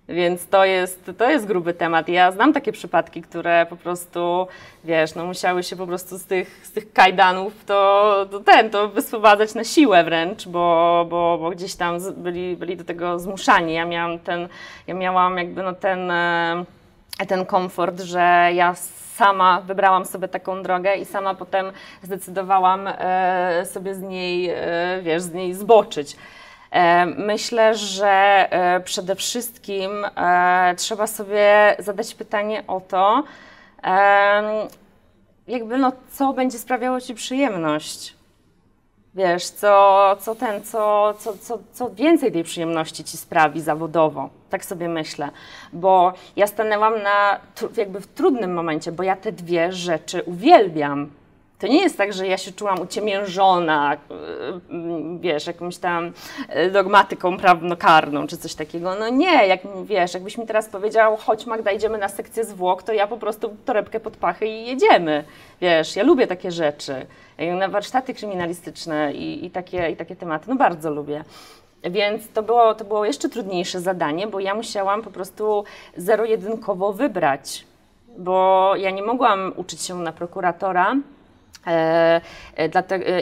Więc 0.09 0.47
to 0.47 0.65
jest, 0.65 1.11
to 1.17 1.29
jest 1.29 1.45
gruby 1.45 1.73
temat. 1.73 2.09
Ja 2.09 2.31
znam 2.31 2.53
takie 2.53 2.71
przypadki, 2.71 3.21
które 3.21 3.65
po 3.69 3.75
prostu, 3.75 4.47
wiesz, 4.83 5.15
no 5.15 5.25
musiały 5.25 5.63
się 5.63 5.75
po 5.75 5.87
prostu 5.87 6.17
z 6.17 6.25
tych, 6.25 6.61
z 6.65 6.71
tych 6.71 6.93
kajdanów 6.93 7.65
to, 7.65 8.25
to 8.31 8.39
ten, 8.39 8.69
to 8.69 8.87
wyswobadzać 8.87 9.55
na 9.55 9.63
siłę 9.63 10.03
wręcz, 10.03 10.47
bo, 10.47 11.05
bo, 11.09 11.37
bo 11.41 11.49
gdzieś 11.49 11.75
tam 11.75 11.97
byli, 12.17 12.57
byli 12.57 12.77
do 12.77 12.83
tego 12.83 13.19
zmuszani. 13.19 13.73
Ja 13.73 13.85
miałam 13.85 14.19
ten, 14.19 14.47
ja 14.87 14.93
miałam 14.93 15.37
jakby 15.37 15.63
no 15.63 15.73
ten, 15.73 16.11
e, 16.11 16.65
ten 17.27 17.45
komfort, 17.45 18.01
że 18.01 18.49
ja 18.53 18.75
sama 19.15 19.61
wybrałam 19.61 20.05
sobie 20.05 20.27
taką 20.27 20.63
drogę 20.63 20.95
i 20.95 21.05
sama 21.05 21.35
potem 21.35 21.71
zdecydowałam 22.01 22.87
e, 22.87 23.65
sobie 23.65 23.95
z 23.95 24.01
niej, 24.01 24.49
e, 24.49 24.55
wiesz, 25.03 25.21
z 25.21 25.33
niej 25.33 25.53
zboczyć. 25.53 26.15
E, 26.71 27.05
Myślę, 27.05 27.75
że 27.75 28.07
e, 28.51 28.79
przede 28.79 29.15
wszystkim 29.15 30.05
e, 30.05 30.73
trzeba 30.77 31.07
sobie 31.07 31.75
zadać 31.79 32.15
pytanie 32.15 32.63
o 32.67 32.81
to, 32.81 33.23
jakby 35.47 35.77
no, 35.77 35.91
co 36.11 36.33
będzie 36.33 36.59
sprawiało 36.59 37.01
Ci 37.01 37.15
przyjemność. 37.15 38.15
Wiesz, 39.15 39.49
co, 39.49 40.15
co 40.19 40.35
ten, 40.35 40.63
co, 40.63 41.13
co, 41.19 41.33
co, 41.37 41.59
co 41.73 41.89
więcej 41.89 42.31
tej 42.31 42.43
przyjemności 42.43 43.03
ci 43.03 43.17
sprawi 43.17 43.61
zawodowo. 43.61 44.29
Tak 44.49 44.65
sobie 44.65 44.89
myślę. 44.89 45.29
Bo 45.73 46.13
ja 46.35 46.47
stanęłam 46.47 47.03
na, 47.03 47.39
jakby 47.77 48.01
w 48.01 48.07
trudnym 48.07 48.53
momencie, 48.53 48.91
bo 48.91 49.03
ja 49.03 49.15
te 49.15 49.31
dwie 49.31 49.71
rzeczy 49.71 50.23
uwielbiam. 50.23 51.09
To 51.59 51.67
nie 51.67 51.81
jest 51.81 51.97
tak, 51.97 52.13
że 52.13 52.27
ja 52.27 52.37
się 52.37 52.51
czułam 52.51 52.81
uciemiężona, 52.81 53.97
yy, 54.69 55.19
wiesz, 55.19 55.47
jakąś 55.47 55.77
tam 55.77 56.11
yy, 56.55 56.71
dogmatyką 56.71 57.37
prawnokarną 57.37 58.27
czy 58.27 58.37
coś 58.37 58.55
takiego. 58.55 58.95
No 58.95 59.09
nie, 59.09 59.47
jak 59.47 59.59
wiesz, 59.85 60.13
jakbyś 60.13 60.37
mi 60.37 60.47
teraz 60.47 60.69
powiedział, 60.69 61.17
chodź 61.17 61.45
Magda, 61.45 61.71
idziemy 61.71 61.97
na 61.97 62.09
sekcję 62.09 62.43
zwłok, 62.43 62.83
to 62.83 62.93
ja 62.93 63.07
po 63.07 63.17
prostu 63.17 63.55
torebkę 63.65 63.99
pod 63.99 64.17
pachy 64.17 64.47
i 64.47 64.65
jedziemy. 64.65 65.23
Wiesz, 65.61 65.95
ja 65.95 66.03
lubię 66.03 66.27
takie 66.27 66.51
rzeczy. 66.51 67.05
Na 67.57 67.67
warsztaty 67.67 68.13
kryminalistyczne 68.13 69.13
i, 69.13 69.45
i, 69.45 69.51
takie, 69.51 69.91
i 69.91 69.95
takie 69.95 70.15
tematy, 70.15 70.45
no 70.49 70.55
bardzo 70.55 70.91
lubię. 70.91 71.23
Więc 71.83 72.31
to 72.31 72.43
było, 72.43 72.75
to 72.75 72.85
było 72.85 73.05
jeszcze 73.05 73.29
trudniejsze 73.29 73.81
zadanie, 73.81 74.27
bo 74.27 74.39
ja 74.39 74.55
musiałam 74.55 75.01
po 75.01 75.11
prostu 75.11 75.63
zero-jedynkowo 75.97 76.93
wybrać, 76.93 77.65
bo 78.17 78.71
ja 78.75 78.89
nie 78.89 79.03
mogłam 79.03 79.53
uczyć 79.55 79.81
się 79.81 79.95
na 79.95 80.11
prokuratora, 80.11 80.95
E, 80.95 80.95
e, 80.95 81.18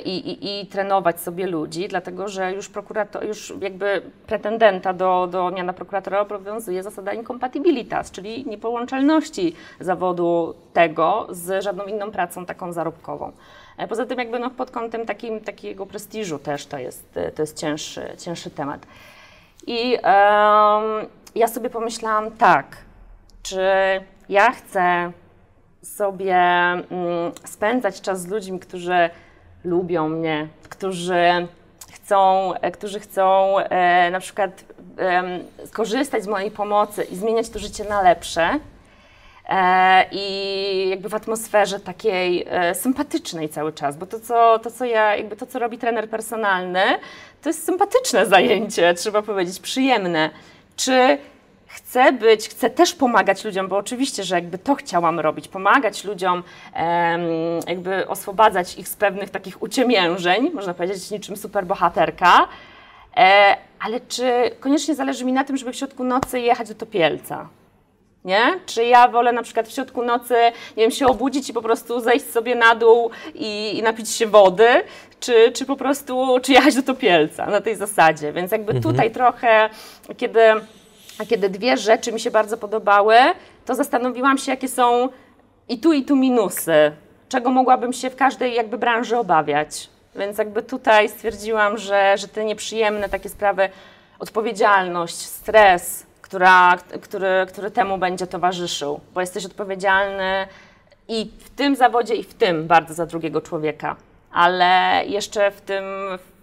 i, 0.05 0.17
i, 0.17 0.61
i, 0.61 0.67
trenować 0.67 1.21
sobie 1.21 1.47
ludzi, 1.47 1.87
dlatego 1.87 2.27
że 2.27 2.53
już 2.53 2.69
prokurator, 2.69 3.25
już 3.25 3.53
jakby 3.61 4.01
pretendenta 4.27 4.93
do, 4.93 5.27
do 5.31 5.51
miana 5.51 5.73
prokuratora 5.73 6.19
obowiązuje 6.19 6.83
zasada 6.83 7.13
incompatibilitas, 7.13 8.11
czyli 8.11 8.45
niepołączalności 8.45 9.55
zawodu 9.79 10.53
tego 10.73 11.27
z 11.29 11.63
żadną 11.63 11.85
inną 11.85 12.11
pracą 12.11 12.45
taką 12.45 12.73
zarobkową. 12.73 13.31
E, 13.77 13.87
poza 13.87 14.05
tym 14.05 14.19
jakby 14.19 14.39
no 14.39 14.49
pod 14.49 14.71
kątem 14.71 15.05
takim, 15.05 15.39
takiego 15.39 15.85
prestiżu 15.85 16.39
też 16.39 16.65
to 16.65 16.77
jest, 16.77 17.19
to 17.35 17.41
jest 17.41 17.57
cięższy, 17.57 18.01
cięższy 18.17 18.49
temat. 18.49 18.87
I 19.67 19.93
um, 19.93 21.07
ja 21.35 21.47
sobie 21.47 21.69
pomyślałam 21.69 22.31
tak, 22.31 22.77
czy 23.43 23.61
ja 24.29 24.51
chcę 24.51 25.11
sobie 25.81 26.35
mm, 26.35 26.85
spędzać 27.45 28.01
czas 28.01 28.21
z 28.21 28.27
ludźmi, 28.27 28.59
którzy 28.59 29.09
lubią 29.63 30.09
mnie, 30.09 30.47
którzy 30.69 31.47
chcą, 31.93 32.53
e, 32.53 32.71
którzy 32.71 32.99
chcą 32.99 33.57
e, 33.59 34.11
na 34.11 34.19
przykład 34.19 34.65
skorzystać 35.65 36.23
z 36.23 36.27
mojej 36.27 36.51
pomocy 36.51 37.03
i 37.03 37.15
zmieniać 37.15 37.49
to 37.49 37.59
życie 37.59 37.83
na 37.83 38.01
lepsze. 38.01 38.59
E, 39.49 40.05
I 40.11 40.89
jakby 40.89 41.09
w 41.09 41.15
atmosferze 41.15 41.79
takiej 41.79 42.47
sympatycznej 42.73 43.49
cały 43.49 43.73
czas, 43.73 43.97
bo 43.97 44.05
to 44.05 44.19
co, 44.19 44.59
to, 44.59 44.71
co 44.71 44.85
ja, 44.85 45.15
jakby 45.15 45.35
to, 45.35 45.45
co 45.45 45.59
robi 45.59 45.77
trener 45.77 46.09
personalny, 46.09 46.83
to 47.41 47.49
jest 47.49 47.65
sympatyczne 47.65 48.25
zajęcie, 48.25 48.93
trzeba 48.93 49.21
powiedzieć, 49.21 49.59
przyjemne. 49.59 50.29
Czy 50.75 51.17
chcę 51.67 52.11
być, 52.11 52.49
chcę 52.49 52.69
też 52.69 52.93
pomagać 52.93 53.45
ludziom, 53.45 53.67
bo 53.67 53.77
oczywiście, 53.77 54.23
że 54.23 54.35
jakby 54.35 54.57
to 54.57 54.75
chciałam 54.75 55.19
robić, 55.19 55.47
pomagać 55.47 56.03
ludziom, 56.03 56.43
jakby 57.67 58.07
oswobadzać 58.07 58.77
ich 58.77 58.87
z 58.87 58.95
pewnych 58.95 59.29
takich 59.29 59.61
uciemiężeń, 59.61 60.51
można 60.53 60.73
powiedzieć 60.73 61.11
niczym 61.11 61.37
superbohaterka, 61.37 62.47
e, 63.17 63.57
ale 63.79 63.99
czy 63.99 64.51
koniecznie 64.59 64.95
zależy 64.95 65.25
mi 65.25 65.33
na 65.33 65.43
tym, 65.43 65.57
żeby 65.57 65.71
w 65.71 65.75
środku 65.75 66.03
nocy 66.03 66.39
jechać 66.39 66.67
do 66.67 66.75
Topielca? 66.75 67.49
Nie? 68.25 68.59
Czy 68.65 68.85
ja 68.85 69.07
wolę 69.07 69.31
na 69.31 69.43
przykład 69.43 69.67
w 69.67 69.73
środku 69.73 70.03
nocy, 70.03 70.35
nie 70.77 70.83
wiem, 70.83 70.91
się 70.91 71.07
obudzić 71.07 71.49
i 71.49 71.53
po 71.53 71.61
prostu 71.61 71.99
zejść 71.99 72.25
sobie 72.31 72.55
na 72.55 72.75
dół 72.75 73.09
i, 73.35 73.77
i 73.77 73.83
napić 73.83 74.09
się 74.09 74.27
wody, 74.27 74.67
czy, 75.19 75.51
czy 75.51 75.65
po 75.65 75.75
prostu, 75.75 76.39
czy 76.41 76.51
jechać 76.51 76.75
do 76.75 76.83
Topielca 76.83 77.45
na 77.45 77.61
tej 77.61 77.75
zasadzie. 77.75 78.33
Więc 78.33 78.51
jakby 78.51 78.71
mhm. 78.71 78.93
tutaj 78.93 79.11
trochę, 79.11 79.69
kiedy 80.17 80.39
a 81.19 81.25
kiedy 81.25 81.49
dwie 81.49 81.77
rzeczy 81.77 82.11
mi 82.11 82.19
się 82.19 82.31
bardzo 82.31 82.57
podobały, 82.57 83.15
to 83.65 83.75
zastanowiłam 83.75 84.37
się, 84.37 84.51
jakie 84.51 84.67
są 84.67 85.09
i 85.69 85.79
tu, 85.79 85.93
i 85.93 86.05
tu 86.05 86.15
minusy, 86.15 86.91
czego 87.29 87.49
mogłabym 87.49 87.93
się 87.93 88.09
w 88.09 88.15
każdej 88.15 88.53
jakby 88.53 88.77
branży 88.77 89.17
obawiać. 89.17 89.89
Więc 90.15 90.37
jakby 90.37 90.63
tutaj 90.63 91.09
stwierdziłam, 91.09 91.77
że, 91.77 92.17
że 92.17 92.27
te 92.27 92.45
nieprzyjemne 92.45 93.09
takie 93.09 93.29
sprawy, 93.29 93.69
odpowiedzialność, 94.19 95.15
stres, 95.15 96.05
która, 96.21 96.77
który, 97.01 97.45
który 97.47 97.71
temu 97.71 97.97
będzie 97.97 98.27
towarzyszył, 98.27 98.99
bo 99.13 99.21
jesteś 99.21 99.45
odpowiedzialny 99.45 100.47
i 101.07 101.31
w 101.39 101.49
tym 101.49 101.75
zawodzie, 101.75 102.15
i 102.15 102.23
w 102.23 102.33
tym 102.33 102.67
bardzo 102.67 102.93
za 102.93 103.05
drugiego 103.05 103.41
człowieka. 103.41 103.95
Ale 104.31 105.01
jeszcze 105.05 105.51
w 105.51 105.61
tym, 105.61 105.83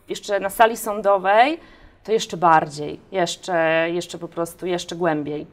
jeszcze 0.08 0.40
na 0.40 0.50
sali 0.50 0.76
sądowej 0.76 1.60
to 2.04 2.12
jeszcze 2.12 2.36
bardziej, 2.36 3.00
jeszcze, 3.12 3.86
jeszcze 3.92 4.18
po 4.18 4.28
prostu, 4.28 4.66
jeszcze 4.66 4.96
głębiej. 4.96 5.46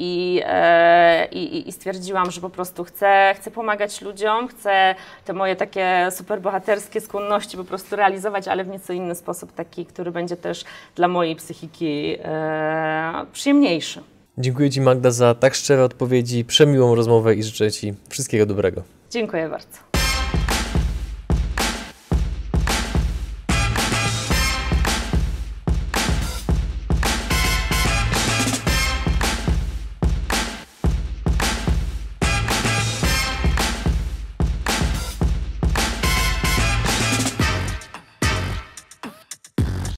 I, 0.00 0.42
e, 0.44 1.28
i, 1.32 1.68
I, 1.68 1.72
stwierdziłam, 1.72 2.30
że 2.30 2.40
po 2.40 2.50
prostu 2.50 2.84
chcę, 2.84 3.34
chcę 3.36 3.50
pomagać 3.50 4.02
ludziom, 4.02 4.48
chcę 4.48 4.94
te 5.24 5.32
moje 5.32 5.56
takie 5.56 6.08
superbohaterskie 6.10 7.00
skłonności 7.00 7.56
po 7.56 7.64
prostu 7.64 7.96
realizować, 7.96 8.48
ale 8.48 8.64
w 8.64 8.68
nieco 8.68 8.92
inny 8.92 9.14
sposób, 9.14 9.52
taki, 9.52 9.86
który 9.86 10.10
będzie 10.10 10.36
też 10.36 10.64
dla 10.94 11.08
mojej 11.08 11.36
psychiki 11.36 12.16
e, 12.24 13.26
przyjemniejszy. 13.32 14.00
Dziękuję 14.38 14.70
Ci 14.70 14.80
Magda 14.80 15.10
za 15.10 15.34
tak 15.34 15.54
szczere 15.54 15.84
odpowiedzi, 15.84 16.44
przemiłą 16.44 16.94
rozmowę 16.94 17.34
i 17.34 17.42
życzę 17.42 17.72
Ci 17.72 17.94
wszystkiego 18.08 18.46
dobrego. 18.46 18.82
Dziękuję 19.10 19.48
bardzo. 19.48 19.87